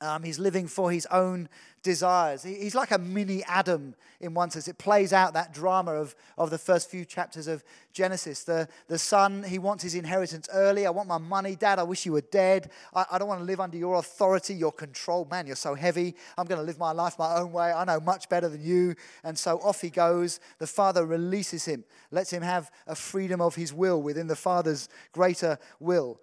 Um, 0.01 0.23
he's 0.23 0.39
living 0.39 0.67
for 0.67 0.91
his 0.91 1.07
own 1.07 1.49
desires. 1.83 2.43
He's 2.43 2.75
like 2.75 2.91
a 2.91 2.99
mini 2.99 3.43
Adam 3.45 3.95
in 4.21 4.35
one 4.35 4.51
sense. 4.51 4.69
It 4.69 4.79
plays 4.79 5.13
out 5.13 5.35
that 5.35 5.53
drama 5.53 5.93
of, 5.93 6.15
of 6.37 6.51
the 6.51 6.59
first 6.59 6.91
few 6.91 7.05
chapters 7.05 7.47
of 7.47 7.63
Genesis. 7.93 8.45
The, 8.45 8.69
the 8.89 8.99
son, 8.99 9.45
he 9.45 9.59
wants 9.59 9.85
his 9.85 9.95
inheritance 9.95 10.49
early. 10.53 10.87
I 10.87 10.91
want 10.91 11.09
my 11.09 11.19
money. 11.19 11.57
Dad, 11.57 11.79
I 11.79 11.85
wish 11.85 12.05
you 12.05 12.13
were 12.13 12.21
dead. 12.21 12.71
I, 12.95 13.07
I 13.13 13.19
don't 13.19 13.29
want 13.29 13.41
to 13.41 13.45
live 13.45 13.61
under 13.61 13.77
your 13.77 13.97
authority, 13.97 14.55
your 14.55 14.73
control. 14.73 15.27
Man, 15.31 15.47
you're 15.47 15.57
so 15.57 15.75
heavy. 15.75 16.15
I'm 16.37 16.47
going 16.47 16.61
to 16.61 16.65
live 16.65 16.79
my 16.79 16.93
life 16.93 17.19
my 17.19 17.37
own 17.37 17.53
way. 17.53 17.73
I 17.73 17.85
know 17.85 18.01
much 18.01 18.29
better 18.29 18.49
than 18.49 18.63
you. 18.63 18.95
And 19.23 19.39
so 19.39 19.59
off 19.59 19.81
he 19.81 19.91
goes. 19.91 20.41
The 20.59 20.67
father 20.67 21.07
releases 21.07 21.65
him, 21.65 21.85
lets 22.11 22.33
him 22.33 22.43
have 22.43 22.71
a 22.87 22.95
freedom 22.95 23.41
of 23.41 23.55
his 23.55 23.73
will 23.73 24.03
within 24.03 24.27
the 24.27 24.37
father's 24.37 24.89
greater 25.13 25.59
will. 25.81 26.21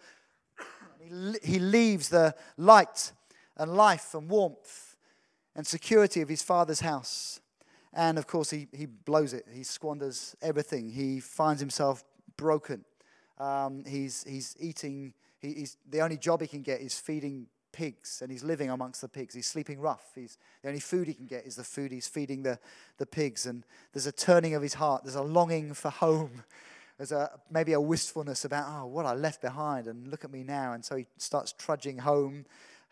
He, 1.07 1.35
he 1.43 1.59
leaves 1.59 2.09
the 2.09 2.33
light 2.57 3.11
and 3.57 3.75
life 3.75 4.15
and 4.15 4.27
warmth 4.27 4.84
and 5.55 5.65
security 5.65 6.21
of 6.21 6.29
his 6.29 6.43
father's 6.43 6.81
house. 6.81 7.39
And 7.93 8.17
of 8.17 8.27
course, 8.27 8.49
he, 8.49 8.67
he 8.73 8.85
blows 8.85 9.33
it. 9.33 9.45
He 9.51 9.63
squanders 9.63 10.35
everything. 10.41 10.89
He 10.89 11.21
finds 11.21 11.61
himself 11.61 12.03
broken. 12.35 12.83
Um, 13.37 13.85
he's, 13.85 14.25
he's 14.27 14.55
eating, 14.59 15.13
he, 15.39 15.53
he's, 15.53 15.77
the 15.89 16.01
only 16.01 16.17
job 16.17 16.41
he 16.41 16.47
can 16.47 16.61
get 16.61 16.81
is 16.81 16.97
feeding 16.99 17.47
pigs, 17.71 18.21
and 18.21 18.31
he's 18.31 18.43
living 18.43 18.69
amongst 18.69 19.01
the 19.01 19.07
pigs. 19.07 19.33
He's 19.33 19.47
sleeping 19.47 19.79
rough. 19.79 20.11
He's, 20.13 20.37
the 20.61 20.69
only 20.69 20.79
food 20.79 21.07
he 21.07 21.13
can 21.13 21.25
get 21.25 21.45
is 21.45 21.55
the 21.55 21.63
food 21.63 21.91
he's 21.91 22.07
feeding 22.07 22.43
the, 22.43 22.59
the 22.97 23.05
pigs. 23.05 23.45
And 23.45 23.63
there's 23.93 24.07
a 24.07 24.11
turning 24.11 24.55
of 24.55 24.61
his 24.61 24.75
heart, 24.75 25.03
there's 25.03 25.15
a 25.15 25.21
longing 25.21 25.73
for 25.73 25.89
home. 25.89 26.43
There's 26.97 27.11
a, 27.11 27.29
maybe 27.51 27.73
a 27.73 27.81
wistfulness 27.81 28.45
about, 28.45 28.67
oh, 28.69 28.85
what 28.85 29.05
I 29.05 29.15
left 29.15 29.41
behind, 29.41 29.87
and 29.87 30.07
look 30.07 30.23
at 30.23 30.31
me 30.31 30.43
now. 30.43 30.71
And 30.71 30.85
so 30.85 30.95
he 30.95 31.07
starts 31.17 31.51
trudging 31.51 31.97
home 31.97 32.45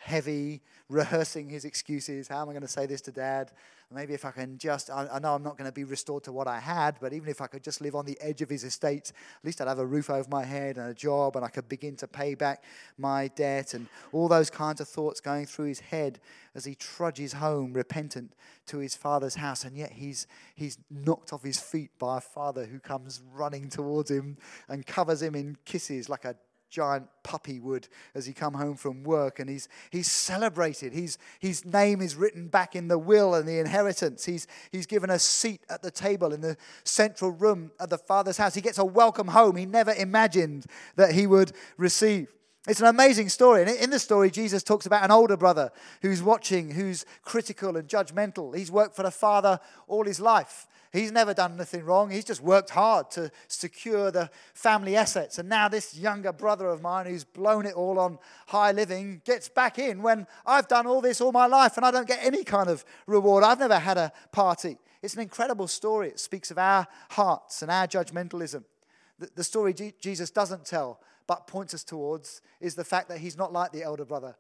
heavy, 0.04 0.62
rehearsing 0.89 1.50
his 1.50 1.63
excuses. 1.63 2.28
How 2.28 2.42
am 2.42 2.50
I 2.50 2.52
going 2.52 2.62
to 2.62 2.68
say 2.68 2.86
this 2.86 3.00
to 3.02 3.12
dad? 3.12 3.54
Maybe 3.89 4.13
if 4.13 4.26
I 4.26 4.32
can 4.32 4.58
just, 4.58 4.89
I, 4.89 5.08
I 5.13 5.20
know 5.20 5.34
I'm 5.34 5.44
not 5.44 5.58
going 5.58 5.70
to 5.70 5.74
be 5.74 5.86
restored 5.86 6.24
to 6.26 6.34
what 6.34 6.48
I 6.48 6.60
had, 6.60 6.98
but 7.00 7.13
even 7.13 7.30
if 7.30 7.39
I 7.39 7.48
could 7.48 7.63
just 7.63 7.80
live 7.80 7.96
on 7.96 8.06
the 8.06 8.18
edge 8.20 8.42
of 8.42 8.50
his 8.50 8.66
estate, 8.66 9.13
at 9.39 9.46
least 9.46 9.62
I'd 9.62 9.68
have 9.68 9.80
a 9.80 9.86
roof 9.86 10.10
over 10.10 10.28
my 10.30 10.44
head 10.44 10.78
and 10.78 10.89
a 10.89 10.94
job 10.94 11.38
and 11.38 11.46
I 11.46 11.48
could 11.48 11.70
begin 11.70 11.96
to 11.98 12.08
pay 12.08 12.36
back 12.36 12.63
my 12.98 13.30
debt 13.30 13.74
and 13.76 13.88
all 14.12 14.28
those 14.28 14.50
kinds 14.50 14.82
of 14.82 14.89
thoughts 14.89 15.22
going 15.22 15.46
through 15.46 15.68
his 15.68 15.80
head 15.80 16.20
as 16.54 16.66
he 16.66 16.76
trudges 16.76 17.34
home 17.34 17.72
repentant 17.72 18.34
to 18.68 18.80
his 18.80 18.96
father's 18.96 19.36
house. 19.36 19.63
And 19.63 19.78
yet 19.78 19.94
he's, 19.94 20.28
he's 20.56 20.78
knocked 20.89 21.32
off 21.32 21.44
his 21.44 21.62
feet 21.62 21.92
by 21.98 22.18
a 22.18 22.22
father 22.22 22.66
who 22.66 22.80
comes 22.80 23.22
running 23.32 23.70
towards 23.70 24.12
him 24.12 24.38
and 24.68 24.86
covers 24.86 25.22
him 25.22 25.34
in 25.34 25.56
kisses 25.63 26.10
like 26.10 26.26
a 26.26 26.36
giant 26.73 27.05
puppy 27.21 27.59
would 27.59 27.88
as 28.15 28.25
he 28.25 28.33
come 28.33 28.55
home 28.55 28.75
from 28.75 29.03
work 29.03 29.39
and 29.39 29.47
he's, 29.47 29.69
he's 29.91 30.12
celebrated 30.12 30.91
he's, 30.91 31.19
his 31.39 31.63
name 31.63 32.01
is 32.01 32.15
written 32.15 32.47
back 32.47 32.75
in 32.75 32.88
the 32.88 32.97
will 32.97 33.36
and 33.36 33.47
the 33.47 33.59
inheritance 33.59 34.25
he's, 34.25 34.47
he's 34.71 34.88
given 34.88 35.12
a 35.12 35.19
seat 35.19 35.62
at 35.69 35.83
the 35.83 35.91
table 35.91 36.33
in 36.33 36.41
the 36.41 36.57
central 36.83 37.29
room 37.29 37.71
at 37.79 37.91
the 37.91 37.97
father's 37.97 38.38
house 38.38 38.55
he 38.55 38.62
gets 38.62 38.79
a 38.79 38.86
welcome 38.86 39.27
home 39.27 39.55
he 39.55 39.67
never 39.67 39.93
imagined 39.93 40.65
that 40.95 41.12
he 41.12 41.27
would 41.27 41.51
receive 41.77 42.27
it's 42.65 42.79
an 42.79 42.88
amazing 42.88 43.27
story. 43.27 43.62
And 43.62 43.69
in 43.69 43.89
the 43.89 43.99
story, 43.99 44.31
Jesus 44.31 44.63
talks 44.63 44.86
about 44.86 45.03
an 45.03 45.12
older 45.12 45.36
brother 45.36 45.69
who's 46.01 46.23
watching, 46.23 46.71
who's 46.71 47.05
critical 47.21 47.75
and 47.75 47.89
judgmental. 47.89 48.55
He's 48.55 48.71
worked 48.71 48.95
for 48.95 49.03
the 49.03 49.12
father 49.12 49.59
all 49.86 50.05
his 50.05 50.21
life. 50.21 50.65
He's 50.93 51.12
never 51.12 51.34
done 51.34 51.53
anything 51.53 51.86
wrong. 51.86 52.12
He's 52.12 52.23
just 52.23 52.41
worked 52.41 52.69
hard 52.69 53.10
to 53.12 53.32
secure 53.47 54.12
the 54.12 54.29
family 54.53 54.95
assets. 54.95 55.39
And 55.39 55.49
now 55.49 55.67
this 55.67 55.97
younger 55.97 56.32
brother 56.32 56.67
of 56.67 56.84
mine 56.84 57.08
who's 57.08 57.23
blown 57.23 57.65
it 57.65 57.73
all 57.73 57.97
on 57.97 58.19
high 58.45 58.71
living 58.71 59.23
gets 59.25 59.49
back 59.49 59.79
in 59.79 60.03
when 60.03 60.27
I've 60.45 60.67
done 60.67 60.86
all 60.86 61.01
this 61.01 61.19
all 61.19 61.32
my 61.32 61.47
life 61.47 61.77
and 61.77 61.86
I 61.86 61.89
don't 61.89 62.08
get 62.08 62.19
any 62.21 62.43
kind 62.43 62.69
of 62.69 62.86
reward. 63.08 63.43
I've 63.43 63.58
never 63.58 63.79
had 63.79 63.97
a 63.97 64.13
party. 64.32 64.77
It's 65.01 65.15
an 65.15 65.21
incredible 65.21 65.67
story. 65.67 66.10
It 66.10 66.19
speaks 66.19 66.51
of 66.51 66.60
our 66.60 66.88
hearts 67.10 67.63
and 67.63 67.71
our 67.71 67.88
judgmentalism. 67.88 68.63
The, 69.17 69.29
the 69.36 69.43
story 69.43 69.73
Jesus 69.99 70.29
doesn't 70.29 70.63
tell 70.63 70.99
but 71.25 71.47
points 71.47 71.73
us 71.73 71.84
towards 71.84 72.41
is 72.62 72.75
the 72.75 72.84
fact 72.84 73.10
that 73.10 73.17
he's 73.17 73.38
not 73.38 73.51
like 73.51 73.71
the 73.71 73.82
elder 73.82 74.06
brother. 74.06 74.36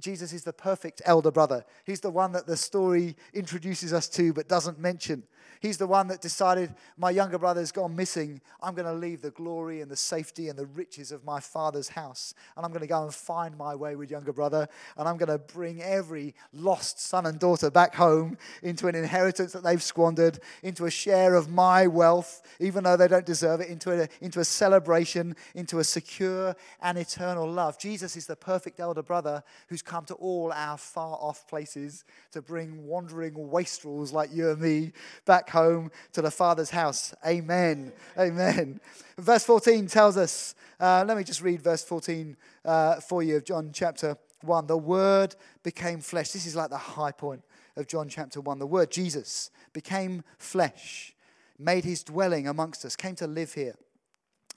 Jesus 0.00 0.32
is 0.32 0.42
the 0.42 0.52
perfect 0.52 1.02
elder 1.04 1.30
brother. 1.30 1.64
He's 1.84 2.00
the 2.00 2.10
one 2.10 2.32
that 2.32 2.46
the 2.46 2.56
story 2.56 3.14
introduces 3.34 3.92
us 3.92 4.08
to 4.10 4.32
but 4.32 4.48
doesn't 4.48 4.80
mention. 4.80 5.22
He's 5.60 5.78
the 5.78 5.86
one 5.86 6.08
that 6.08 6.20
decided, 6.20 6.74
my 6.96 7.10
younger 7.10 7.38
brother's 7.38 7.72
gone 7.72 7.96
missing. 7.96 8.40
I'm 8.62 8.74
going 8.74 8.86
to 8.86 8.92
leave 8.92 9.22
the 9.22 9.30
glory 9.30 9.80
and 9.80 9.90
the 9.90 9.96
safety 9.96 10.48
and 10.48 10.58
the 10.58 10.66
riches 10.66 11.12
of 11.12 11.24
my 11.24 11.40
father's 11.40 11.88
house. 11.88 12.34
And 12.56 12.64
I'm 12.64 12.72
going 12.72 12.82
to 12.82 12.86
go 12.86 13.02
and 13.02 13.14
find 13.14 13.56
my 13.56 13.74
wayward 13.74 14.10
younger 14.10 14.32
brother. 14.32 14.68
And 14.96 15.08
I'm 15.08 15.16
going 15.16 15.28
to 15.28 15.38
bring 15.38 15.82
every 15.82 16.34
lost 16.52 17.00
son 17.00 17.26
and 17.26 17.38
daughter 17.38 17.70
back 17.70 17.94
home 17.94 18.38
into 18.62 18.88
an 18.88 18.94
inheritance 18.94 19.52
that 19.52 19.62
they've 19.62 19.82
squandered, 19.82 20.38
into 20.62 20.86
a 20.86 20.90
share 20.90 21.34
of 21.34 21.50
my 21.50 21.86
wealth, 21.86 22.42
even 22.60 22.84
though 22.84 22.96
they 22.96 23.08
don't 23.08 23.26
deserve 23.26 23.60
it, 23.60 23.68
into 23.68 24.02
a, 24.02 24.08
into 24.20 24.40
a 24.40 24.44
celebration, 24.44 25.34
into 25.54 25.78
a 25.78 25.84
secure 25.84 26.54
and 26.80 26.98
eternal 26.98 27.50
love. 27.50 27.78
Jesus 27.78 28.16
is 28.16 28.26
the 28.26 28.36
perfect 28.36 28.80
elder 28.80 29.02
brother 29.02 29.42
who's 29.68 29.82
come 29.82 30.04
to 30.06 30.14
all 30.14 30.52
our 30.52 30.78
far 30.78 31.16
off 31.20 31.46
places 31.48 32.04
to 32.32 32.42
bring 32.42 32.86
wandering 32.86 33.50
wastrels 33.50 34.12
like 34.12 34.30
you 34.32 34.50
and 34.50 34.60
me 34.60 34.92
back 35.24 35.35
back 35.36 35.50
home 35.50 35.90
to 36.14 36.22
the 36.22 36.30
Father's 36.30 36.70
house. 36.70 37.14
Amen. 37.26 37.92
Amen. 38.18 38.80
Verse 39.18 39.44
14 39.44 39.86
tells 39.86 40.16
us, 40.16 40.54
uh, 40.80 41.04
let 41.06 41.14
me 41.14 41.24
just 41.24 41.42
read 41.42 41.60
verse 41.60 41.84
14 41.84 42.34
uh, 42.64 43.00
for 43.00 43.22
you 43.22 43.36
of 43.36 43.44
John 43.44 43.68
chapter 43.70 44.16
1. 44.40 44.66
The 44.66 44.78
Word 44.78 45.36
became 45.62 46.00
flesh. 46.00 46.30
This 46.30 46.46
is 46.46 46.56
like 46.56 46.70
the 46.70 46.78
high 46.78 47.12
point 47.12 47.42
of 47.76 47.86
John 47.86 48.08
chapter 48.08 48.40
1. 48.40 48.58
The 48.58 48.66
Word, 48.66 48.90
Jesus, 48.90 49.50
became 49.74 50.24
flesh, 50.38 51.14
made 51.58 51.84
his 51.84 52.02
dwelling 52.02 52.48
amongst 52.48 52.86
us, 52.86 52.96
came 52.96 53.14
to 53.16 53.26
live 53.26 53.52
here. 53.52 53.74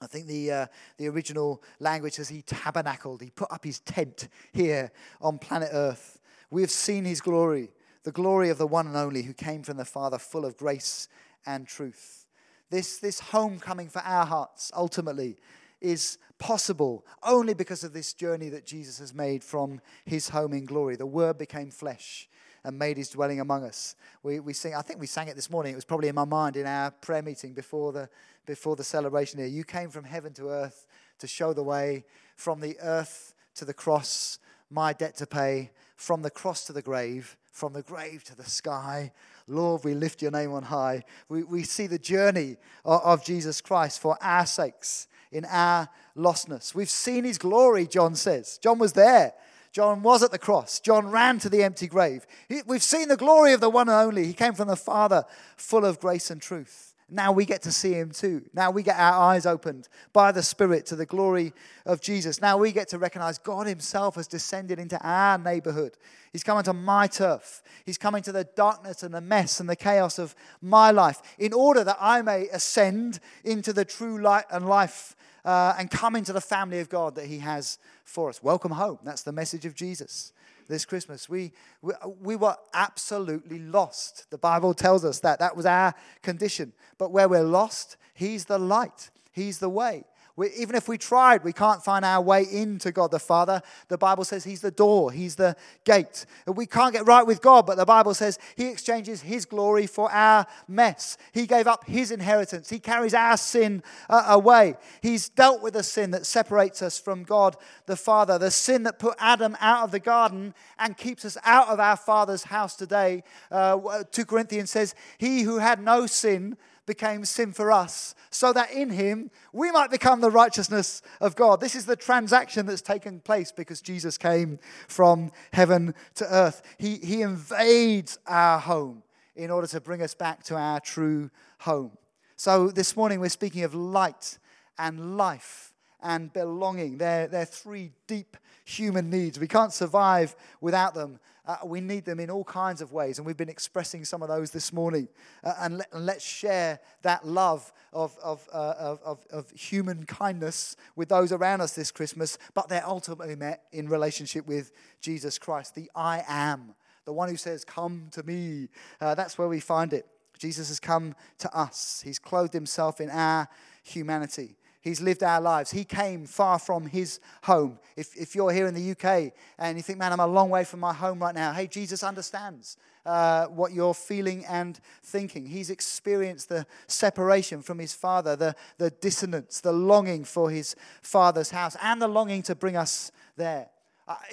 I 0.01 0.07
think 0.07 0.27
the, 0.27 0.49
uh, 0.49 0.67
the 0.95 1.09
original 1.09 1.61
language 1.81 2.13
says 2.13 2.29
he 2.29 2.41
tabernacled, 2.41 3.21
he 3.21 3.31
put 3.31 3.51
up 3.51 3.65
his 3.65 3.81
tent 3.81 4.29
here 4.53 4.93
on 5.19 5.39
planet 5.39 5.71
Earth. 5.73 6.21
We 6.49 6.61
have 6.61 6.71
seen 6.71 7.03
his 7.03 7.19
glory 7.19 7.71
the 8.09 8.13
glory 8.13 8.49
of 8.49 8.57
the 8.57 8.65
one 8.65 8.87
and 8.87 8.95
only 8.95 9.21
who 9.21 9.33
came 9.33 9.61
from 9.61 9.77
the 9.77 9.85
Father, 9.85 10.17
full 10.17 10.43
of 10.43 10.57
grace 10.57 11.07
and 11.45 11.67
truth. 11.67 12.25
This, 12.71 12.97
this 12.97 13.19
homecoming 13.19 13.87
for 13.87 14.01
our 14.01 14.25
hearts 14.25 14.71
ultimately 14.75 15.37
is 15.79 16.17
possible 16.39 17.05
only 17.21 17.53
because 17.53 17.83
of 17.83 17.93
this 17.93 18.13
journey 18.13 18.49
that 18.49 18.65
Jesus 18.65 18.97
has 18.97 19.13
made 19.13 19.43
from 19.43 19.79
his 20.05 20.29
home 20.29 20.53
in 20.53 20.65
glory. 20.65 20.95
The 20.95 21.05
Word 21.05 21.37
became 21.37 21.69
flesh 21.69 22.27
and 22.63 22.79
made 22.79 22.97
his 22.97 23.09
dwelling 23.09 23.41
among 23.41 23.63
us. 23.63 23.95
We, 24.23 24.39
we 24.39 24.53
sing, 24.53 24.73
I 24.73 24.81
think 24.81 24.99
we 24.99 25.05
sang 25.05 25.27
it 25.27 25.35
this 25.35 25.51
morning. 25.51 25.73
It 25.73 25.75
was 25.75 25.85
probably 25.85 26.07
in 26.07 26.15
my 26.15 26.25
mind 26.25 26.57
in 26.57 26.65
our 26.65 26.89
prayer 26.89 27.21
meeting 27.21 27.53
before 27.53 27.91
the, 27.91 28.09
before 28.47 28.75
the 28.75 28.83
celebration 28.83 29.37
here. 29.37 29.47
You 29.47 29.63
came 29.63 29.91
from 29.91 30.03
heaven 30.03 30.33
to 30.33 30.49
earth 30.49 30.87
to 31.19 31.27
show 31.27 31.53
the 31.53 31.61
way, 31.61 32.05
from 32.35 32.59
the 32.59 32.75
earth 32.81 33.35
to 33.53 33.65
the 33.65 33.73
cross, 33.75 34.39
my 34.71 34.93
debt 34.93 35.15
to 35.17 35.27
pay, 35.27 35.69
from 35.99 36.21
the 36.21 36.29
cross 36.29 36.63
to 36.63 36.71
the 36.71 36.81
grave, 36.81 37.35
from 37.51 37.73
the 37.73 37.81
grave 37.81 38.23
to 38.23 38.35
the 38.35 38.45
sky. 38.45 39.11
Lord, 39.47 39.83
we 39.83 39.93
lift 39.93 40.21
your 40.21 40.31
name 40.31 40.53
on 40.53 40.63
high. 40.63 41.03
We, 41.27 41.43
we 41.43 41.63
see 41.63 41.87
the 41.87 41.99
journey 41.99 42.55
of, 42.85 43.01
of 43.01 43.25
Jesus 43.25 43.59
Christ 43.59 43.99
for 43.99 44.17
our 44.21 44.45
sakes 44.45 45.09
in 45.29 45.43
our 45.43 45.89
lostness. 46.15 46.73
We've 46.73 46.89
seen 46.89 47.25
his 47.25 47.37
glory, 47.37 47.85
John 47.85 48.15
says. 48.15 48.57
John 48.63 48.79
was 48.79 48.93
there. 48.93 49.33
John 49.73 50.01
was 50.01 50.23
at 50.23 50.31
the 50.31 50.39
cross. 50.39 50.79
John 50.79 51.11
ran 51.11 51.37
to 51.39 51.49
the 51.49 51.63
empty 51.63 51.87
grave. 51.87 52.25
We've 52.65 52.81
seen 52.81 53.09
the 53.09 53.17
glory 53.17 53.51
of 53.51 53.59
the 53.59 53.69
one 53.69 53.89
and 53.89 54.07
only. 54.07 54.25
He 54.25 54.33
came 54.33 54.53
from 54.53 54.69
the 54.69 54.77
Father, 54.77 55.25
full 55.57 55.83
of 55.83 55.99
grace 55.99 56.31
and 56.31 56.41
truth. 56.41 56.95
Now 57.11 57.31
we 57.31 57.45
get 57.45 57.61
to 57.63 57.71
see 57.71 57.93
him 57.93 58.11
too. 58.11 58.43
Now 58.53 58.71
we 58.71 58.83
get 58.83 58.97
our 58.97 59.13
eyes 59.13 59.45
opened 59.45 59.87
by 60.13 60.31
the 60.31 60.43
Spirit 60.43 60.85
to 60.87 60.95
the 60.95 61.05
glory 61.05 61.53
of 61.85 62.01
Jesus. 62.01 62.41
Now 62.41 62.57
we 62.57 62.71
get 62.71 62.87
to 62.89 62.97
recognize 62.97 63.37
God 63.37 63.67
Himself 63.67 64.15
has 64.15 64.27
descended 64.27 64.79
into 64.79 64.99
our 65.01 65.37
neighborhood. 65.37 65.97
He's 66.31 66.43
come 66.43 66.57
into 66.57 66.73
my 66.73 67.07
turf. 67.07 67.61
He's 67.85 67.97
come 67.97 68.15
into 68.15 68.31
the 68.31 68.43
darkness 68.43 69.03
and 69.03 69.13
the 69.13 69.21
mess 69.21 69.59
and 69.59 69.69
the 69.69 69.75
chaos 69.75 70.19
of 70.19 70.35
my 70.61 70.91
life 70.91 71.21
in 71.37 71.53
order 71.53 71.83
that 71.83 71.97
I 71.99 72.21
may 72.21 72.47
ascend 72.49 73.19
into 73.43 73.73
the 73.73 73.85
true 73.85 74.21
light 74.21 74.45
and 74.51 74.67
life 74.67 75.15
uh, 75.45 75.75
and 75.77 75.89
come 75.89 76.15
into 76.15 76.33
the 76.33 76.41
family 76.41 76.79
of 76.79 76.89
God 76.89 77.15
that 77.15 77.25
He 77.25 77.39
has 77.39 77.79
for 78.03 78.29
us. 78.29 78.43
Welcome 78.43 78.71
home. 78.71 78.99
That's 79.03 79.23
the 79.23 79.31
message 79.31 79.65
of 79.65 79.75
Jesus 79.75 80.33
this 80.69 80.85
Christmas. 80.85 81.27
We, 81.27 81.51
we, 81.81 81.93
we 82.21 82.35
were 82.37 82.55
absolutely 82.73 83.59
lost. 83.59 84.29
The 84.29 84.37
Bible 84.37 84.73
tells 84.73 85.03
us 85.03 85.19
that. 85.19 85.39
That 85.39 85.57
was 85.57 85.65
our 85.65 85.93
condition. 86.21 86.71
But 86.97 87.11
where 87.11 87.27
we're 87.27 87.43
lost, 87.43 87.97
He's 88.13 88.45
the 88.45 88.59
light, 88.59 89.09
He's 89.31 89.59
the 89.59 89.69
way. 89.69 90.05
We, 90.39 90.51
even 90.57 90.73
if 90.73 90.87
we 90.87 90.97
tried, 90.97 91.43
we 91.43 91.51
can't 91.51 91.83
find 91.83 92.05
our 92.05 92.21
way 92.21 92.45
into 92.49 92.93
God 92.93 93.11
the 93.11 93.19
Father. 93.19 93.61
The 93.89 93.97
Bible 93.97 94.23
says 94.23 94.45
He's 94.45 94.61
the 94.61 94.71
door, 94.71 95.11
He's 95.11 95.35
the 95.35 95.53
gate. 95.83 96.25
We 96.47 96.65
can't 96.65 96.93
get 96.93 97.05
right 97.05 97.27
with 97.27 97.41
God, 97.41 97.65
but 97.65 97.75
the 97.75 97.85
Bible 97.85 98.13
says 98.13 98.39
He 98.55 98.69
exchanges 98.69 99.21
His 99.21 99.45
glory 99.45 99.85
for 99.85 100.09
our 100.09 100.47
mess. 100.65 101.17
He 101.33 101.45
gave 101.45 101.67
up 101.67 101.85
His 101.85 102.09
inheritance, 102.09 102.69
He 102.69 102.79
carries 102.79 103.13
our 103.13 103.35
sin 103.35 103.83
uh, 104.09 104.27
away. 104.29 104.77
He's 105.01 105.27
dealt 105.27 105.61
with 105.61 105.73
the 105.73 105.83
sin 105.83 106.11
that 106.11 106.25
separates 106.25 106.81
us 106.81 106.97
from 106.97 107.23
God 107.23 107.57
the 107.85 107.97
Father, 107.97 108.37
the 108.37 108.49
sin 108.49 108.83
that 108.83 108.97
put 108.97 109.17
Adam 109.19 109.57
out 109.59 109.83
of 109.83 109.91
the 109.91 109.99
garden 109.99 110.53
and 110.77 110.95
keeps 110.95 111.25
us 111.25 111.37
out 111.43 111.67
of 111.67 111.81
our 111.81 111.97
Father's 111.97 112.43
house 112.43 112.77
today. 112.77 113.23
Uh, 113.51 114.03
2 114.09 114.23
Corinthians 114.23 114.71
says, 114.71 114.95
He 115.17 115.41
who 115.41 115.57
had 115.57 115.81
no 115.81 116.05
sin 116.05 116.55
became 116.89 117.23
sin 117.23 117.53
for 117.53 117.71
us, 117.71 118.15
so 118.31 118.51
that 118.51 118.71
in 118.71 118.89
him 118.89 119.29
we 119.53 119.71
might 119.71 119.91
become 119.91 120.19
the 120.19 120.31
righteousness 120.31 121.03
of 121.21 121.35
God. 121.35 121.61
This 121.61 121.75
is 121.75 121.85
the 121.85 121.95
transaction 121.95 122.65
that's 122.65 122.81
taken 122.81 123.19
place 123.19 123.51
because 123.51 123.79
Jesus 123.79 124.17
came 124.17 124.57
from 124.87 125.31
heaven 125.53 125.93
to 126.15 126.25
earth. 126.33 126.63
He, 126.79 126.95
he 126.95 127.21
invades 127.21 128.17
our 128.25 128.59
home 128.59 129.03
in 129.35 129.51
order 129.51 129.67
to 129.67 129.79
bring 129.79 130.01
us 130.01 130.15
back 130.15 130.43
to 130.45 130.55
our 130.55 130.79
true 130.79 131.29
home. 131.59 131.91
So 132.35 132.69
this 132.69 132.97
morning 132.97 133.19
we're 133.19 133.29
speaking 133.29 133.63
of 133.63 133.75
light 133.75 134.39
and 134.79 135.15
life 135.15 135.73
and 136.01 136.33
belonging. 136.33 136.97
They're, 136.97 137.27
they're 137.27 137.45
three 137.45 137.91
deep 138.07 138.35
human 138.65 139.11
needs. 139.11 139.39
We 139.39 139.47
can't 139.47 139.73
survive 139.73 140.35
without 140.59 140.95
them. 140.95 141.19
Uh, 141.49 141.57
we 141.65 141.81
need 141.81 142.05
them 142.05 142.19
in 142.19 142.29
all 142.29 142.43
kinds 142.43 142.79
of 142.79 142.93
ways, 142.93 143.17
and 143.17 143.25
we've 143.25 143.35
been 143.35 143.49
expressing 143.49 144.05
some 144.05 144.21
of 144.21 144.29
those 144.29 144.51
this 144.51 144.71
morning. 144.71 145.07
Uh, 145.43 145.55
and, 145.61 145.83
let, 145.93 146.17
us 146.17 146.21
share 146.21 146.79
that 147.01 147.25
love 147.25 147.73
of, 147.91 148.15
of, 148.21 148.47
uh, 148.53 148.75
of, 148.77 149.01
of, 149.03 149.25
of, 149.31 149.49
human 149.49 150.05
kindness 150.05 150.75
with 150.95 151.09
those 151.09 151.31
around 151.31 151.59
us 151.59 151.73
this 151.73 151.89
Christmas, 151.89 152.37
but 152.53 152.69
they're 152.69 152.85
ultimately 152.85 153.35
met 153.35 153.63
in 153.71 153.89
relationship 153.89 154.45
with 154.45 154.71
Jesus 155.01 155.39
Christ, 155.39 155.73
the 155.73 155.89
I 155.95 156.23
am, 156.27 156.75
the 157.05 157.13
one 157.13 157.29
who 157.29 157.35
says, 157.35 157.65
Come 157.65 158.09
to 158.11 158.21
me. 158.21 158.69
Uh, 159.01 159.15
that's 159.15 159.39
where 159.39 159.47
we 159.47 159.59
find 159.59 159.91
it. 159.91 160.05
Jesus 160.37 160.67
has 160.67 160.79
come 160.79 161.15
to 161.39 161.51
us, 161.51 162.03
He's 162.05 162.19
clothed 162.19 162.53
Himself 162.53 163.01
in 163.01 163.09
our 163.09 163.47
humanity. 163.81 164.58
He's 164.81 165.01
lived 165.01 165.23
our 165.23 165.41
lives. 165.41 165.71
He 165.71 165.83
came 165.83 166.25
far 166.25 166.57
from 166.57 166.85
his 166.85 167.19
home. 167.43 167.79
If, 167.97 168.15
if 168.15 168.33
you're 168.33 168.51
here 168.51 168.67
in 168.67 168.73
the 168.73 168.91
UK 168.91 169.33
and 169.57 169.77
you 169.77 169.83
think, 169.83 169.99
man, 169.99 170.13
I'm 170.13 170.21
a 170.21 170.27
long 170.27 170.49
way 170.49 170.63
from 170.63 170.79
my 170.79 170.93
home 170.93 171.19
right 171.19 171.35
now, 171.35 171.51
hey, 171.51 171.67
Jesus 171.67 172.01
understands 172.01 172.77
uh, 173.05 173.47
what 173.47 173.73
you're 173.73 173.93
feeling 173.93 174.45
and 174.45 174.79
thinking. 175.03 175.45
He's 175.45 175.69
experienced 175.69 176.47
the 176.47 176.65
separation 176.87 177.61
from 177.61 177.79
his 177.79 177.93
father, 177.93 178.35
the, 178.37 178.55
the 178.77 178.89
dissonance, 178.89 179.59
the 179.59 179.73
longing 179.73 180.23
for 180.23 180.49
his 180.49 180.75
father's 181.01 181.51
house, 181.51 181.75
and 181.81 182.01
the 182.01 182.07
longing 182.07 182.41
to 182.43 182.55
bring 182.55 182.77
us 182.77 183.11
there 183.35 183.69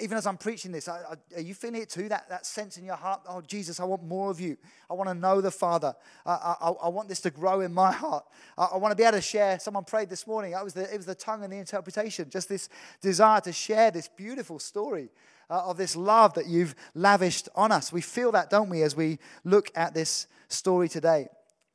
even 0.01 0.17
as 0.17 0.25
I'm 0.25 0.37
preaching 0.37 0.71
this, 0.71 0.87
I, 0.87 0.99
I, 0.99 1.37
are 1.37 1.41
you 1.41 1.53
feeling 1.53 1.81
it 1.81 1.89
too? 1.89 2.09
That, 2.09 2.27
that 2.29 2.45
sense 2.45 2.77
in 2.77 2.83
your 2.83 2.95
heart, 2.95 3.21
oh, 3.29 3.41
Jesus, 3.41 3.79
I 3.79 3.83
want 3.83 4.03
more 4.03 4.31
of 4.31 4.39
you. 4.39 4.57
I 4.89 4.93
want 4.95 5.09
to 5.09 5.13
know 5.13 5.39
the 5.39 5.51
Father. 5.51 5.95
I, 6.25 6.73
I 6.81 6.89
want 6.89 7.09
this 7.09 7.21
to 7.21 7.29
grow 7.29 7.61
in 7.61 7.73
my 7.73 7.91
heart. 7.91 8.25
I, 8.57 8.77
want 8.77 8.91
to 8.91 8.95
be 8.95 9.03
able 9.03 9.17
to 9.17 9.21
share. 9.21 9.59
Someone 9.59 9.83
prayed 9.83 10.09
this 10.09 10.25
morning. 10.25 10.53
It 10.53 10.63
was, 10.63 10.73
the, 10.73 10.91
it 10.91 10.97
was 10.97 11.05
the 11.05 11.15
tongue 11.15 11.43
and 11.43 11.53
the 11.53 11.57
interpretation, 11.57 12.29
just 12.29 12.49
this 12.49 12.69
desire 13.01 13.39
to 13.41 13.53
share 13.53 13.91
this 13.91 14.07
beautiful 14.07 14.57
story 14.57 15.09
uh, 15.49 15.61
of 15.65 15.77
this 15.77 15.95
love 15.95 16.33
that 16.33 16.47
you've 16.47 16.75
lavished 16.95 17.47
on 17.55 17.71
us. 17.71 17.93
We 17.93 18.01
feel 18.01 18.31
that, 18.31 18.49
don't 18.49 18.69
we, 18.69 18.81
as 18.81 18.95
we 18.95 19.19
look 19.43 19.71
at 19.75 19.93
this 19.93 20.27
story 20.47 20.89
today. 20.89 21.27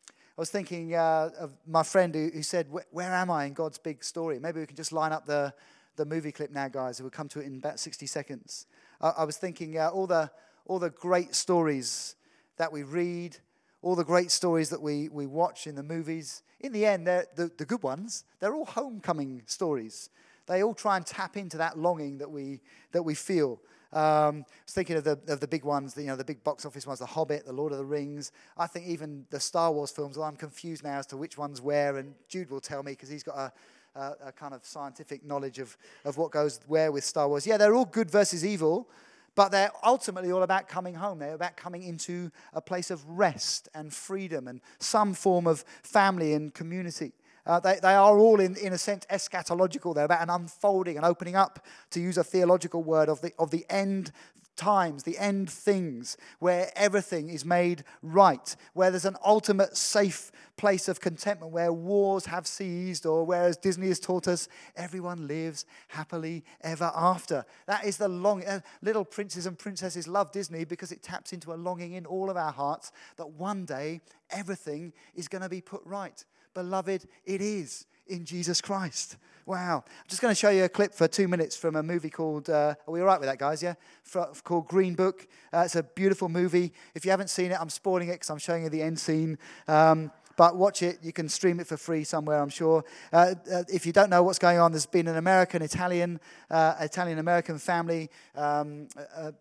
I 0.07 0.41
was 0.41 0.51
thinking 0.51 0.95
uh, 0.95 1.31
of 1.39 1.55
my 1.67 1.83
friend 1.83 2.15
who, 2.15 2.31
who 2.35 2.43
said, 2.43 2.67
Where 2.69 3.13
am 3.13 3.31
I 3.31 3.45
in 3.45 3.53
God's 3.53 3.79
big 3.79 4.03
story? 4.03 4.39
Maybe 4.41 4.61
we 4.61 4.67
can 4.67 4.77
just 4.77 4.93
line 4.93 5.13
up 5.13 5.27
the 5.27 5.55
the 5.97 6.05
movie 6.05 6.33
clip 6.33 6.51
now, 6.51 6.69
guys. 6.69 7.01
We'll 7.01 7.11
come 7.11 7.29
to 7.29 7.41
it 7.41 7.47
in 7.47 7.57
about 7.57 7.79
60 7.79 8.07
seconds. 8.07 8.67
I, 9.01 9.25
was 9.25 9.37
thinking 9.37 9.79
uh, 9.79 9.89
all, 9.89 10.07
the, 10.07 10.31
all 10.67 10.79
the 10.79 10.91
great 10.91 11.35
stories 11.35 12.15
that 12.57 12.73
we 12.73 12.85
read, 12.85 13.37
all 13.83 13.97
the 13.97 14.05
great 14.05 14.31
stories 14.31 14.71
that 14.71 14.81
we, 14.81 15.09
we 15.09 15.27
watch 15.27 15.67
in 15.67 15.75
the 15.75 15.83
movies, 15.83 16.43
in 16.61 16.73
the 16.73 16.87
end, 16.87 17.07
they're, 17.07 17.27
the, 17.35 17.51
the 17.59 17.65
good 17.65 17.83
ones, 17.83 18.25
they're 18.39 18.55
all 18.55 18.65
homecoming 18.65 19.43
stories. 19.47 20.09
They 20.47 20.63
all 20.63 20.75
try 20.75 20.97
and 20.97 21.05
tap 21.05 21.37
into 21.37 21.57
that 21.59 21.79
longing 21.79 22.19
that 22.19 22.31
we, 22.31 22.61
that 22.93 23.03
we 23.03 23.15
feel. 23.15 23.61
Um, 23.93 24.47
I 24.49 24.65
was 24.65 24.73
thinking 24.73 24.97
of 24.97 25.05
the, 25.05 25.19
of 25.29 25.41
the 25.41 25.49
big 25.49 25.65
ones, 25.65 25.93
the, 25.93 26.03
you 26.03 26.09
know, 26.09 26.17
the 26.17 26.25
big 26.25 26.43
box 26.43 26.65
office 26.65 26.87
ones, 26.87 26.99
The 26.99 27.07
Hobbit, 27.07 27.45
The 27.45 27.53
Lord 27.53 27.73
of 27.73 27.79
the 27.79 27.85
Rings. 27.85 28.33
I 28.57 28.67
think 28.67 28.87
even 28.87 29.27
the 29.31 29.39
Star 29.41 29.71
Wars 29.71 29.91
films, 29.91 30.17
well, 30.17 30.27
I'm 30.27 30.37
confused 30.37 30.83
now 30.83 30.99
as 30.99 31.07
to 31.09 31.17
which 31.17 31.37
one's 31.37 31.61
where, 31.61 31.99
and 31.99 32.15
Jude 32.29 32.51
will 32.51 32.61
tell 32.61 32.83
me 32.83 32.93
because 32.93 33.11
he's 33.11 33.23
got 33.23 33.37
a, 33.37 33.53
uh, 33.95 34.15
a 34.27 34.33
kind 34.33 34.55
of 34.55 34.65
scientific 34.65 35.25
knowledge 35.25 35.59
of, 35.59 35.77
of 36.05 36.17
what 36.17 36.31
goes 36.31 36.61
where 36.67 36.91
with 36.91 37.05
Star 37.05 37.29
Wars. 37.29 37.47
Yeah, 37.47 37.59
they're 37.59 37.75
all 37.75 37.85
good 37.85 38.11
versus 38.11 38.45
evil, 38.47 38.89
but 39.35 39.51
they're 39.51 39.73
ultimately 39.85 40.33
all 40.33 40.43
about 40.43 40.69
coming 40.69 40.95
home. 40.95 41.19
They're 41.19 41.35
about 41.35 41.57
coming 41.57 41.83
into 41.83 42.31
a 42.55 42.61
place 42.61 42.91
of 42.91 43.07
rest 43.07 43.69
and 43.75 43.93
freedom 43.93 44.49
and 44.49 44.61
some 44.79 45.13
form 45.15 45.47
of 45.47 45.65
family 45.83 46.33
and 46.33 46.53
community. 46.53 47.13
Uh, 47.45 47.59
they, 47.61 47.79
they 47.83 47.95
are 47.95 48.19
all, 48.19 48.41
in, 48.41 48.57
in 48.57 48.73
a 48.73 48.79
sense, 48.79 49.05
eschatological. 49.11 49.95
They're 49.95 50.05
about 50.05 50.23
an 50.23 50.31
unfolding 50.31 50.97
and 50.97 51.05
opening 51.05 51.37
up, 51.37 51.65
to 51.91 52.01
use 52.01 52.17
a 52.19 52.25
theological 52.25 52.83
word, 52.83 53.09
of 53.09 53.21
the, 53.21 53.33
of 53.39 53.51
the 53.51 53.67
end 53.69 54.13
times, 54.57 55.03
the 55.03 55.19
end 55.19 55.51
things, 55.51 56.17
where 56.39 56.71
everything 56.77 57.31
is 57.31 57.45
made 57.45 57.85
right, 58.03 58.55
where 58.75 58.91
there's 58.91 59.05
an 59.05 59.17
ultimate 59.25 59.77
safe 59.77 60.31
place 60.57 60.89
of 60.89 61.01
contentment, 61.01 61.53
where 61.53 61.73
wars 61.73 62.27
have 62.27 62.47
ceased, 62.47 63.07
or 63.07 63.25
where, 63.25 63.45
as 63.45 63.57
Disney 63.57 63.89
has 63.89 63.99
taught 63.99 64.29
us, 64.29 64.49
everyone 64.77 65.27
lives 65.27 65.65
happily 65.89 66.45
ever 66.61 66.93
after. 66.95 67.45
That 67.67 67.85
is 67.85 67.97
the 67.97 68.09
long. 68.09 68.45
Uh, 68.45 68.61
little 68.83 69.05
princes 69.05 69.47
and 69.47 69.59
princesses 69.59 70.07
love 70.07 70.31
Disney 70.33 70.65
because 70.65 70.93
it 70.93 71.03
taps 71.03 71.33
into 71.33 71.53
a 71.53 71.57
longing 71.57 71.95
in 71.95 72.07
all 72.07 72.31
of 72.31 72.37
our 72.37 72.53
hearts 72.53 72.93
that 73.17 73.31
one 73.31 73.65
day 73.65 74.01
everything 74.31 74.93
is 75.15 75.29
going 75.29 75.43
to 75.43 75.49
be 75.49 75.61
put 75.61 75.83
right. 75.85 76.25
Beloved, 76.55 77.07
it 77.25 77.41
is 77.41 77.87
in 78.07 78.25
Jesus 78.25 78.61
Christ. 78.61 79.17
Wow. 79.45 79.85
I'm 79.87 80.09
just 80.09 80.23
going 80.23 80.31
to 80.31 80.39
show 80.39 80.51
you 80.51 80.65
a 80.65 80.69
clip 80.69 80.95
for 80.95 81.09
two 81.09 81.27
minutes 81.27 81.57
from 81.57 81.75
a 81.77 81.83
movie 81.83 82.11
called, 82.11 82.49
uh, 82.49 82.75
are 82.87 82.93
we 82.93 83.01
all 83.01 83.07
right 83.07 83.19
with 83.19 83.29
that, 83.29 83.39
guys? 83.39 83.63
Yeah? 83.63 83.75
For, 84.05 84.31
called 84.45 84.69
Green 84.69 84.95
Book. 84.95 85.27
Uh, 85.53 85.63
it's 85.65 85.75
a 85.75 85.83
beautiful 85.83 86.29
movie. 86.29 86.73
If 86.95 87.05
you 87.05 87.11
haven't 87.11 87.31
seen 87.31 87.51
it, 87.51 87.61
I'm 87.61 87.71
spoiling 87.71 88.09
it 88.09 88.13
because 88.13 88.31
I'm 88.31 88.39
showing 88.39 88.65
you 88.65 88.69
the 88.69 88.83
end 88.83 88.99
scene. 88.99 89.39
Um, 89.67 90.13
but 90.37 90.57
watch 90.57 90.83
it. 90.83 90.99
You 91.03 91.13
can 91.13 91.29
stream 91.29 91.61
it 91.61 91.67
for 91.67 91.77
free 91.77 92.05
somewhere, 92.05 92.41
I'm 92.41 92.49
sure. 92.49 92.85
Uh, 93.13 93.35
uh, 93.53 93.65
if 93.69 93.85
you 93.85 93.93
don't 93.93 94.11
know 94.11 94.23
what's 94.23 94.39
going 94.39 94.59
on, 94.59 94.73
there's 94.73 94.87
been 94.87 95.09
an 95.09 95.17
American 95.17 95.61
Italian, 95.63 96.21
uh, 96.51 96.75
Italian 96.81 97.19
American 97.19 97.59
family. 97.59 98.11
Um, 98.35 98.89
uh, 99.17 99.33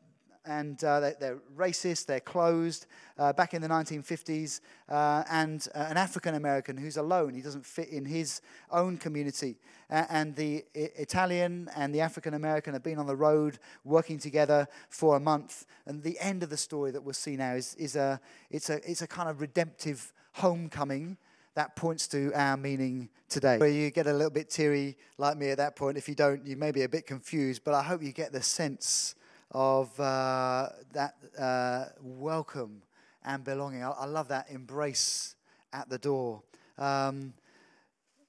and 0.45 0.83
uh, 0.83 0.99
they, 0.99 1.27
are 1.27 1.39
racist, 1.55 2.05
they're 2.05 2.19
closed. 2.19 2.87
Uh, 3.17 3.31
back 3.33 3.53
in 3.53 3.61
the 3.61 3.67
1950s, 3.67 4.61
uh, 4.89 5.23
and 5.29 5.67
uh, 5.75 5.85
an 5.89 5.97
African 5.97 6.35
American 6.35 6.75
who's 6.77 6.97
alone, 6.97 7.33
he 7.33 7.41
doesn't 7.41 7.65
fit 7.65 7.89
in 7.89 8.05
his 8.05 8.41
own 8.71 8.97
community. 8.97 9.57
and 9.89 10.35
the 10.35 10.63
Italian 10.73 11.69
and 11.75 11.93
the 11.93 12.01
African 12.01 12.33
American 12.33 12.73
have 12.73 12.83
been 12.83 12.97
on 12.97 13.05
the 13.05 13.15
road 13.15 13.59
working 13.83 14.17
together 14.17 14.67
for 14.89 15.17
a 15.17 15.19
month. 15.19 15.65
And 15.85 16.01
the 16.01 16.17
end 16.19 16.43
of 16.43 16.49
the 16.49 16.57
story 16.57 16.91
that 16.91 17.03
we'll 17.03 17.13
see 17.13 17.35
now 17.35 17.53
is, 17.53 17.75
is 17.75 17.95
a, 17.95 18.19
it's, 18.49 18.69
a, 18.69 18.77
it's 18.89 19.01
a 19.01 19.07
kind 19.07 19.29
of 19.29 19.41
redemptive 19.41 20.13
homecoming 20.33 21.17
that 21.53 21.75
points 21.75 22.07
to 22.07 22.31
our 22.33 22.55
meaning 22.55 23.09
today. 23.27 23.57
Where 23.57 23.69
you 23.69 23.91
get 23.91 24.07
a 24.07 24.13
little 24.13 24.31
bit 24.31 24.49
teary 24.49 24.97
like 25.17 25.37
me 25.37 25.49
at 25.49 25.57
that 25.57 25.75
point. 25.75 25.97
If 25.97 26.07
you 26.07 26.15
don't, 26.15 26.45
you 26.45 26.55
may 26.55 26.71
be 26.71 26.83
a 26.83 26.89
bit 26.89 27.05
confused, 27.05 27.63
but 27.63 27.73
I 27.73 27.83
hope 27.83 28.01
you 28.01 28.13
get 28.13 28.31
the 28.31 28.41
sense 28.41 29.15
of 29.51 29.99
uh, 29.99 30.69
that 30.93 31.15
uh, 31.37 31.85
welcome 32.01 32.81
and 33.23 33.43
belonging. 33.43 33.83
I, 33.83 33.89
I, 33.89 34.05
love 34.05 34.29
that 34.29 34.49
embrace 34.49 35.35
at 35.73 35.89
the 35.89 35.97
door. 35.97 36.41
Um, 36.77 37.33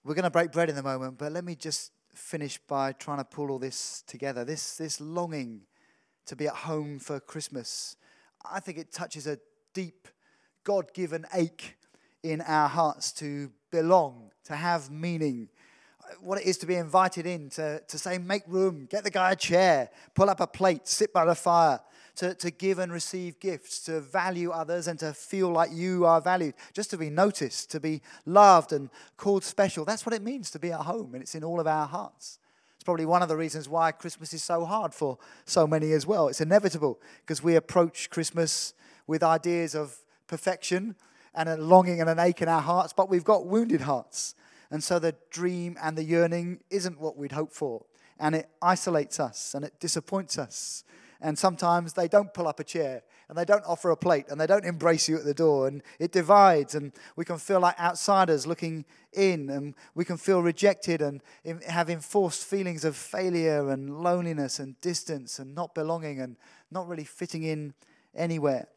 we're 0.04 0.14
going 0.14 0.24
to 0.24 0.30
break 0.30 0.50
bread 0.50 0.68
in 0.68 0.76
a 0.76 0.82
moment, 0.82 1.18
but 1.18 1.32
let 1.32 1.44
me 1.44 1.54
just 1.54 1.92
finish 2.12 2.58
by 2.58 2.92
trying 2.92 3.18
to 3.18 3.24
pull 3.24 3.50
all 3.50 3.58
this 3.58 4.02
together. 4.06 4.44
This, 4.44 4.76
this 4.76 5.00
longing 5.00 5.62
to 6.26 6.37
be 6.37 6.48
at 6.48 6.54
home 6.54 6.98
for 6.98 7.20
Christmas, 7.20 7.96
I 8.50 8.61
think 8.61 8.78
it 8.78 8.92
touches 8.92 9.26
a 9.26 9.38
deep, 9.72 10.08
God 10.64 10.92
given 10.92 11.24
ache 11.35 11.76
in 12.22 12.40
our 12.40 12.68
hearts 12.68 13.12
to 13.12 13.50
belong, 13.70 14.30
to 14.44 14.56
have 14.56 14.90
meaning, 14.90 15.48
what 16.20 16.40
it 16.40 16.46
is 16.46 16.59
to 16.59 16.66
be 16.66 16.75
invited 16.75 17.27
in, 17.27 17.51
to, 17.51 17.81
to 17.81 17.98
say, 17.98 18.18
make 18.18 18.42
room, 18.46 18.87
get 18.90 19.05
the 19.05 19.11
guy 19.11 19.33
a 19.33 19.37
chair, 19.37 19.90
pull 20.14 20.29
up 20.31 20.40
a 20.40 20.46
plate, 20.46 20.87
sit 20.88 21.12
by 21.12 21.25
the 21.25 21.35
fire, 21.35 21.81
to, 22.16 22.35
to 22.35 22.51
give 22.51 22.79
and 22.79 22.92
receive 22.92 23.40
gifts, 23.40 23.81
to 23.81 24.01
value 24.01 24.51
others 24.51 24.87
and 24.87 24.98
to 24.98 25.12
feel 25.14 25.51
like 25.51 25.70
you 25.72 26.05
are 26.05 26.20
valued, 26.20 26.55
just 26.72 26.90
to 26.90 26.98
be 26.98 27.11
noticed, 27.11 27.70
to 27.70 27.81
be 27.81 28.03
loved 28.27 28.72
and 28.72 28.90
called 29.16 29.44
special. 29.44 29.85
That's 29.85 30.05
what 30.05 30.14
it 30.14 30.22
means 30.22 30.51
to 30.51 30.59
be 30.59 30.72
at 30.72 30.81
home, 30.81 31.14
and 31.14 31.22
it's 31.22 31.35
in 31.35 31.44
all 31.44 31.61
of 31.61 31.66
our 31.66 31.87
hearts. 31.87 32.38
It's 32.77 32.85
probably 32.85 33.07
one 33.07 33.22
of 33.22 33.29
the 33.29 33.37
reasons 33.37 33.68
why 33.68 33.92
Christmas 33.92 34.35
is 34.35 34.42
so 34.42 34.64
hard 34.64 34.92
for 34.92 35.16
so 35.44 35.66
many 35.66 35.92
as 35.92 36.07
well. 36.07 36.29
It's 36.29 36.40
inevitable 36.40 37.01
because 37.20 37.42
we 37.42 37.55
approach 37.55 38.11
Christmas 38.11 38.75
with 39.07 39.22
ideas 39.22 39.75
of 39.75 39.96
perfection 40.27 40.96
and 41.35 41.48
a 41.48 41.57
longing 41.57 42.01
and 42.01 42.11
an 42.11 42.18
ache 42.18 42.42
in 42.42 42.48
our 42.48 42.61
hearts, 42.61 42.92
but 42.92 43.09
we've 43.09 43.25
got 43.25 43.46
wounded 43.46 43.83
hearts. 43.83 44.35
And 44.72 44.82
so 44.82 44.98
the 44.98 45.14
dream 45.30 45.76
and 45.82 45.98
the 45.98 46.02
yearning 46.02 46.61
isn't 46.70 46.98
what 46.98 47.18
we'd 47.18 47.32
hope 47.32 47.52
for. 47.52 47.85
And 48.18 48.35
it 48.35 48.48
isolates 48.62 49.20
us 49.20 49.54
and 49.54 49.66
it 49.66 49.78
disappoints 49.78 50.38
us. 50.38 50.82
And 51.20 51.38
sometimes 51.38 51.92
they 51.92 52.08
don't 52.08 52.32
pull 52.32 52.48
up 52.48 52.58
a 52.58 52.64
chair 52.64 53.02
and 53.28 53.37
they 53.37 53.44
don't 53.44 53.64
offer 53.66 53.90
a 53.90 53.96
plate 53.96 54.26
and 54.28 54.40
they 54.40 54.46
don't 54.46 54.64
embrace 54.64 55.11
you 55.11 55.18
at 55.18 55.24
the 55.24 55.35
door. 55.35 55.68
And 55.68 55.82
it 55.98 56.11
divides, 56.11 56.74
and 56.74 56.92
we 57.16 57.24
can 57.26 57.37
feel 57.37 57.61
like 57.61 57.78
outsiders 57.78 58.46
looking 58.46 58.87
in, 59.12 59.50
and 59.50 59.74
we 59.94 60.06
can 60.06 60.16
feel 60.16 60.42
rejected 60.42 61.02
and 61.02 61.20
have 61.68 61.90
enforced 61.90 62.44
feelings 62.44 62.85
of 62.85 62.96
failure 62.96 63.68
and 63.70 64.02
loneliness 64.02 64.58
and 64.58 64.80
distance 64.80 65.38
and 65.38 65.54
not 65.54 65.74
belonging 65.74 66.18
and 66.18 66.37
not 66.70 66.88
really 66.88 67.04
fitting 67.04 67.42
in 67.42 67.74
anywhere. 68.14 68.68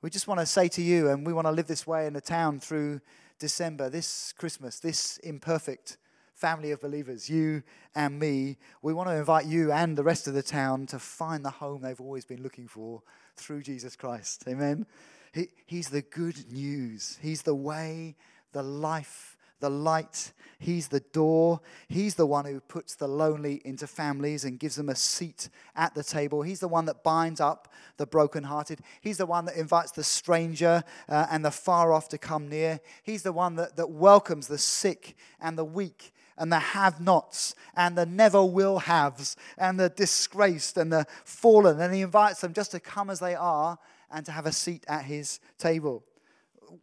We 0.00 0.10
just 0.10 0.28
want 0.28 0.40
to 0.40 0.46
say 0.46 0.68
to 0.68 0.82
you, 0.82 1.08
and 1.08 1.26
we 1.26 1.32
want 1.32 1.46
to 1.46 1.52
live 1.52 1.66
this 1.66 1.86
way 1.86 2.06
in 2.06 2.12
the 2.12 2.20
town 2.20 2.60
through 2.60 3.00
December, 3.38 3.88
this 3.88 4.32
Christmas, 4.32 4.80
this 4.80 5.18
imperfect 5.18 5.96
family 6.34 6.70
of 6.70 6.80
believers, 6.80 7.28
you 7.28 7.62
and 7.94 8.18
me, 8.18 8.56
we 8.82 8.92
want 8.92 9.08
to 9.08 9.16
invite 9.16 9.46
you 9.46 9.72
and 9.72 9.96
the 9.96 10.04
rest 10.04 10.28
of 10.28 10.34
the 10.34 10.42
town 10.42 10.86
to 10.86 10.98
find 10.98 11.44
the 11.44 11.50
home 11.50 11.82
they've 11.82 12.00
always 12.00 12.24
been 12.24 12.42
looking 12.42 12.68
for 12.68 13.02
through 13.36 13.62
Jesus 13.62 13.96
Christ. 13.96 14.44
Amen. 14.46 14.86
He, 15.32 15.48
he's 15.66 15.88
the 15.90 16.02
good 16.02 16.52
news, 16.52 17.18
He's 17.20 17.42
the 17.42 17.54
way, 17.54 18.16
the 18.52 18.62
life, 18.62 19.36
the 19.60 19.70
light. 19.70 20.32
He's 20.58 20.88
the 20.88 21.00
door. 21.00 21.60
He's 21.88 22.16
the 22.16 22.26
one 22.26 22.44
who 22.44 22.60
puts 22.60 22.96
the 22.96 23.06
lonely 23.06 23.62
into 23.64 23.86
families 23.86 24.44
and 24.44 24.58
gives 24.58 24.74
them 24.74 24.88
a 24.88 24.96
seat 24.96 25.48
at 25.76 25.94
the 25.94 26.02
table. 26.02 26.42
He's 26.42 26.60
the 26.60 26.68
one 26.68 26.86
that 26.86 27.04
binds 27.04 27.40
up 27.40 27.72
the 27.96 28.06
brokenhearted. 28.06 28.80
He's 29.00 29.18
the 29.18 29.26
one 29.26 29.44
that 29.44 29.56
invites 29.56 29.92
the 29.92 30.02
stranger 30.02 30.82
uh, 31.08 31.26
and 31.30 31.44
the 31.44 31.52
far 31.52 31.92
off 31.92 32.08
to 32.08 32.18
come 32.18 32.48
near. 32.48 32.80
He's 33.04 33.22
the 33.22 33.32
one 33.32 33.54
that, 33.56 33.76
that 33.76 33.90
welcomes 33.90 34.48
the 34.48 34.58
sick 34.58 35.16
and 35.40 35.56
the 35.56 35.64
weak 35.64 36.12
and 36.36 36.52
the 36.52 36.58
have 36.58 37.00
nots 37.00 37.54
and 37.76 37.96
the 37.96 38.06
never 38.06 38.44
will 38.44 38.80
haves 38.80 39.36
and 39.56 39.78
the 39.78 39.88
disgraced 39.88 40.76
and 40.76 40.92
the 40.92 41.06
fallen. 41.24 41.80
And 41.80 41.94
he 41.94 42.00
invites 42.00 42.40
them 42.40 42.52
just 42.52 42.72
to 42.72 42.80
come 42.80 43.10
as 43.10 43.20
they 43.20 43.34
are 43.36 43.78
and 44.10 44.26
to 44.26 44.32
have 44.32 44.46
a 44.46 44.52
seat 44.52 44.84
at 44.88 45.04
his 45.04 45.38
table 45.58 46.04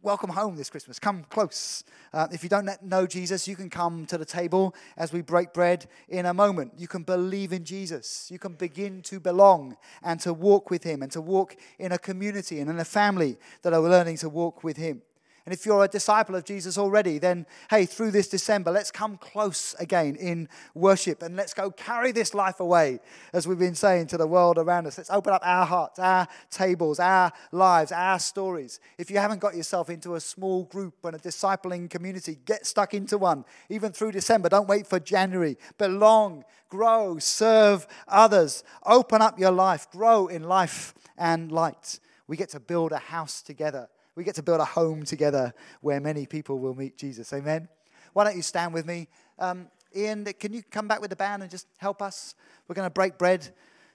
welcome 0.02 0.30
home 0.30 0.56
this 0.56 0.70
Christmas. 0.70 0.98
Come 0.98 1.24
close. 1.30 1.84
Uh, 2.12 2.26
if 2.32 2.42
you 2.42 2.48
don't 2.48 2.68
know 2.82 3.06
Jesus, 3.06 3.46
you 3.46 3.56
can 3.56 3.70
come 3.70 4.06
to 4.06 4.18
the 4.18 4.24
table 4.24 4.74
as 4.96 5.12
we 5.12 5.22
break 5.22 5.52
bread 5.52 5.86
in 6.08 6.26
a 6.26 6.34
moment. 6.34 6.72
You 6.76 6.88
can 6.88 7.02
believe 7.02 7.52
in 7.52 7.64
Jesus. 7.64 8.28
You 8.30 8.38
can 8.38 8.54
begin 8.54 9.02
to 9.02 9.20
belong 9.20 9.76
and 10.02 10.20
to 10.20 10.32
walk 10.32 10.70
with 10.70 10.84
Him 10.84 11.02
and 11.02 11.12
to 11.12 11.20
walk 11.20 11.56
in 11.78 11.92
a 11.92 11.98
community 11.98 12.60
and 12.60 12.70
in 12.70 12.78
a 12.78 12.84
family 12.84 13.36
that 13.62 13.72
are 13.72 13.80
learning 13.80 14.18
to 14.18 14.28
walk 14.28 14.64
with 14.64 14.76
Him. 14.76 15.02
And 15.46 15.52
if 15.52 15.64
you're 15.64 15.84
a 15.84 15.88
disciple 15.88 16.34
of 16.34 16.44
Jesus 16.44 16.76
already, 16.76 17.18
then 17.18 17.46
hey, 17.70 17.86
through 17.86 18.10
this 18.10 18.26
December, 18.26 18.72
let's 18.72 18.90
come 18.90 19.16
close 19.16 19.76
again 19.78 20.16
in 20.16 20.48
worship 20.74 21.22
and 21.22 21.36
let's 21.36 21.54
go 21.54 21.70
carry 21.70 22.10
this 22.10 22.34
life 22.34 22.58
away, 22.58 22.98
as 23.32 23.46
we've 23.46 23.56
been 23.56 23.76
saying 23.76 24.08
to 24.08 24.16
the 24.16 24.26
world 24.26 24.58
around 24.58 24.88
us. 24.88 24.98
Let's 24.98 25.08
open 25.08 25.32
up 25.32 25.42
our 25.44 25.64
hearts, 25.64 26.00
our 26.00 26.26
tables, 26.50 26.98
our 26.98 27.30
lives, 27.52 27.92
our 27.92 28.18
stories. 28.18 28.80
If 28.98 29.08
you 29.08 29.18
haven't 29.18 29.38
got 29.38 29.54
yourself 29.54 29.88
into 29.88 30.16
a 30.16 30.20
small 30.20 30.64
group 30.64 31.04
and 31.04 31.14
a 31.14 31.18
discipling 31.20 31.88
community, 31.88 32.38
get 32.44 32.66
stuck 32.66 32.92
into 32.92 33.16
one. 33.16 33.44
Even 33.68 33.92
through 33.92 34.12
December, 34.12 34.48
don't 34.48 34.68
wait 34.68 34.88
for 34.88 34.98
January. 34.98 35.56
Belong, 35.78 36.44
grow, 36.68 37.20
serve 37.20 37.86
others. 38.08 38.64
Open 38.84 39.22
up 39.22 39.38
your 39.38 39.52
life, 39.52 39.88
grow 39.92 40.26
in 40.26 40.42
life 40.42 40.92
and 41.16 41.52
light. 41.52 42.00
We 42.26 42.36
get 42.36 42.48
to 42.50 42.58
build 42.58 42.90
a 42.90 42.98
house 42.98 43.42
together 43.42 43.88
we 44.16 44.24
get 44.24 44.34
to 44.36 44.42
build 44.42 44.60
a 44.60 44.64
home 44.64 45.04
together 45.04 45.52
where 45.82 46.00
many 46.00 46.26
people 46.26 46.58
will 46.58 46.74
meet 46.74 46.96
Jesus. 46.96 47.32
Amen. 47.32 47.68
Why 48.14 48.24
don't 48.24 48.34
you 48.34 48.42
stand 48.42 48.72
with 48.72 48.86
me? 48.86 49.08
Um, 49.38 49.68
Ian, 49.94 50.24
can 50.24 50.54
you 50.54 50.62
come 50.62 50.88
back 50.88 51.02
with 51.02 51.10
the 51.10 51.16
band 51.16 51.42
and 51.42 51.50
just 51.50 51.68
help 51.76 52.00
us? 52.00 52.34
We're 52.66 52.74
going 52.74 52.86
to 52.86 52.92
break 52.92 53.18
bread 53.18 53.46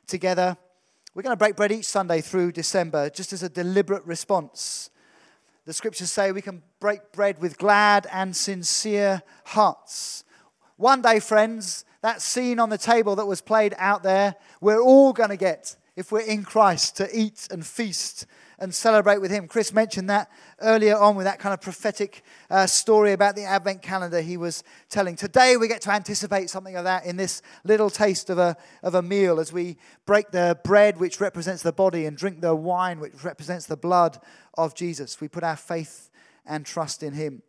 together. 0.06 0.56
We're 1.16 1.24
going 1.24 1.34
to 1.34 1.40
break 1.40 1.56
bread 1.56 1.72
each 1.72 1.86
Sunday 1.86 2.22
through 2.22 2.52
December, 2.52 3.10
just 3.10 3.34
as 3.34 3.42
a 3.42 3.50
deliberate 3.50 4.06
response. 4.06 4.92
The 5.66 5.74
scriptures 5.74 6.12
say 6.12 6.32
we 6.32 6.42
can 6.42 6.62
break 6.80 7.12
bread 7.12 7.40
with 7.42 7.58
glad 7.58 8.08
and 8.12 8.36
sincere 8.36 9.24
hearts. 9.46 10.24
One 10.78 11.02
day, 11.02 11.20
friends, 11.20 11.84
that 12.02 12.22
scene 12.22 12.60
on 12.60 12.70
the 12.70 12.78
table 12.78 13.16
that 13.16 13.26
was 13.26 13.42
played 13.42 13.74
out 13.78 14.04
there, 14.04 14.36
we're 14.60 14.82
all 14.82 15.14
going 15.14 15.30
to 15.30 15.38
get 15.38 15.76
if 15.96 16.12
we're 16.12 16.22
in 16.22 16.44
Christ 16.44 16.98
to 16.98 17.10
eat 17.16 17.48
and 17.52 17.66
feast 17.66 18.26
and 18.62 18.74
celebrate 18.74 19.20
with 19.20 19.32
Him. 19.32 19.48
Chris 19.48 19.74
mentioned 19.74 20.10
that 20.12 20.30
earlier 20.62 20.96
on 20.96 21.16
with 21.16 21.26
that 21.26 21.40
kind 21.40 21.52
of 21.52 21.60
prophetic 21.60 22.24
uh, 22.52 22.68
story 22.68 23.12
about 23.12 23.36
the 23.36 23.44
Advent 23.44 23.82
calendar 23.82 24.22
he 24.22 24.38
was 24.38 24.64
telling. 24.88 25.16
Today 25.16 25.58
we 25.58 25.68
get 25.68 25.82
to 25.82 25.92
anticipate 25.92 26.48
something 26.50 26.76
of 26.76 26.84
that 26.84 27.06
in 27.06 27.18
this 27.18 27.42
little 27.64 27.90
taste 27.90 28.30
of 28.30 28.38
a, 28.38 28.56
of 28.84 28.94
a 28.94 29.02
meal 29.02 29.40
as 29.40 29.52
we 29.52 29.78
break 30.06 30.30
the 30.30 30.60
bread, 30.64 31.00
which 31.00 31.20
represents 31.20 31.64
the 31.64 31.74
body, 31.74 32.06
and 32.06 32.16
drink 32.16 32.40
the 32.40 32.54
wine, 32.54 33.00
which 33.00 33.24
represents 33.24 33.66
the 33.66 33.76
blood 33.76 34.20
of 34.54 34.76
Jesus. 34.76 35.20
We 35.20 35.28
put 35.28 35.44
our 35.44 35.58
faith 35.58 36.12
and 36.46 36.64
trust 36.64 37.02
in 37.02 37.14
Him. 37.14 37.42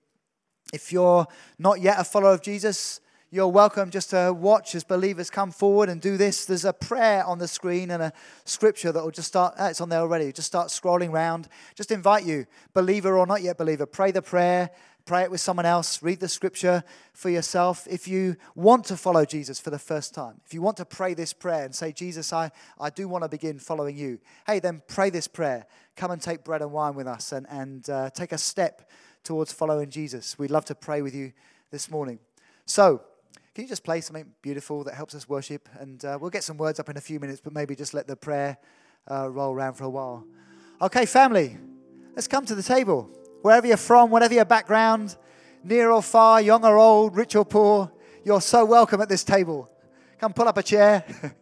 If 0.72 0.92
you're 0.92 1.26
not 1.58 1.82
yet 1.82 2.00
a 2.00 2.04
follower 2.04 2.32
of 2.32 2.40
Jesus, 2.40 3.00
you're 3.34 3.48
welcome 3.48 3.88
just 3.88 4.10
to 4.10 4.30
watch 4.30 4.74
as 4.74 4.84
believers 4.84 5.30
come 5.30 5.50
forward 5.50 5.88
and 5.88 6.02
do 6.02 6.18
this. 6.18 6.44
There's 6.44 6.66
a 6.66 6.72
prayer 6.74 7.24
on 7.24 7.38
the 7.38 7.48
screen 7.48 7.90
and 7.90 8.02
a 8.02 8.12
scripture 8.44 8.92
that 8.92 9.02
will 9.02 9.10
just 9.10 9.28
start, 9.28 9.54
it's 9.58 9.80
on 9.80 9.88
there 9.88 10.00
already, 10.00 10.30
just 10.32 10.48
start 10.48 10.68
scrolling 10.68 11.10
around. 11.10 11.48
Just 11.74 11.90
invite 11.90 12.26
you, 12.26 12.44
believer 12.74 13.16
or 13.16 13.26
not 13.26 13.40
yet 13.40 13.56
believer, 13.56 13.86
pray 13.86 14.10
the 14.10 14.20
prayer, 14.20 14.68
pray 15.06 15.22
it 15.22 15.30
with 15.30 15.40
someone 15.40 15.64
else, 15.64 16.02
read 16.02 16.20
the 16.20 16.28
scripture 16.28 16.84
for 17.14 17.30
yourself. 17.30 17.88
If 17.90 18.06
you 18.06 18.36
want 18.54 18.84
to 18.86 18.98
follow 18.98 19.24
Jesus 19.24 19.58
for 19.58 19.70
the 19.70 19.78
first 19.78 20.12
time, 20.12 20.42
if 20.44 20.52
you 20.52 20.60
want 20.60 20.76
to 20.76 20.84
pray 20.84 21.14
this 21.14 21.32
prayer 21.32 21.64
and 21.64 21.74
say, 21.74 21.90
Jesus, 21.90 22.34
I, 22.34 22.50
I 22.78 22.90
do 22.90 23.08
want 23.08 23.24
to 23.24 23.30
begin 23.30 23.58
following 23.58 23.96
you, 23.96 24.18
hey, 24.46 24.58
then 24.58 24.82
pray 24.88 25.08
this 25.08 25.26
prayer. 25.26 25.64
Come 25.96 26.10
and 26.10 26.20
take 26.20 26.44
bread 26.44 26.60
and 26.60 26.70
wine 26.70 26.94
with 26.94 27.06
us 27.06 27.32
and, 27.32 27.46
and 27.48 27.88
uh, 27.88 28.10
take 28.10 28.32
a 28.32 28.38
step 28.38 28.90
towards 29.24 29.54
following 29.54 29.88
Jesus. 29.88 30.38
We'd 30.38 30.50
love 30.50 30.66
to 30.66 30.74
pray 30.74 31.00
with 31.00 31.14
you 31.14 31.32
this 31.70 31.90
morning. 31.90 32.18
So, 32.66 33.00
can 33.54 33.64
you 33.64 33.68
just 33.68 33.84
play 33.84 34.00
something 34.00 34.26
beautiful 34.40 34.82
that 34.84 34.94
helps 34.94 35.14
us 35.14 35.28
worship? 35.28 35.68
And 35.78 36.02
uh, 36.04 36.16
we'll 36.18 36.30
get 36.30 36.42
some 36.42 36.56
words 36.56 36.80
up 36.80 36.88
in 36.88 36.96
a 36.96 37.00
few 37.00 37.20
minutes, 37.20 37.40
but 37.42 37.52
maybe 37.52 37.76
just 37.76 37.92
let 37.92 38.06
the 38.06 38.16
prayer 38.16 38.56
uh, 39.10 39.28
roll 39.28 39.52
around 39.52 39.74
for 39.74 39.84
a 39.84 39.90
while. 39.90 40.24
Okay, 40.80 41.04
family, 41.04 41.58
let's 42.14 42.26
come 42.26 42.46
to 42.46 42.54
the 42.54 42.62
table. 42.62 43.10
Wherever 43.42 43.66
you're 43.66 43.76
from, 43.76 44.10
whatever 44.10 44.32
your 44.32 44.46
background, 44.46 45.16
near 45.62 45.90
or 45.90 46.02
far, 46.02 46.40
young 46.40 46.64
or 46.64 46.78
old, 46.78 47.14
rich 47.14 47.36
or 47.36 47.44
poor, 47.44 47.92
you're 48.24 48.40
so 48.40 48.64
welcome 48.64 49.02
at 49.02 49.08
this 49.08 49.22
table. 49.22 49.70
Come 50.18 50.32
pull 50.32 50.48
up 50.48 50.56
a 50.56 50.62
chair. 50.62 51.04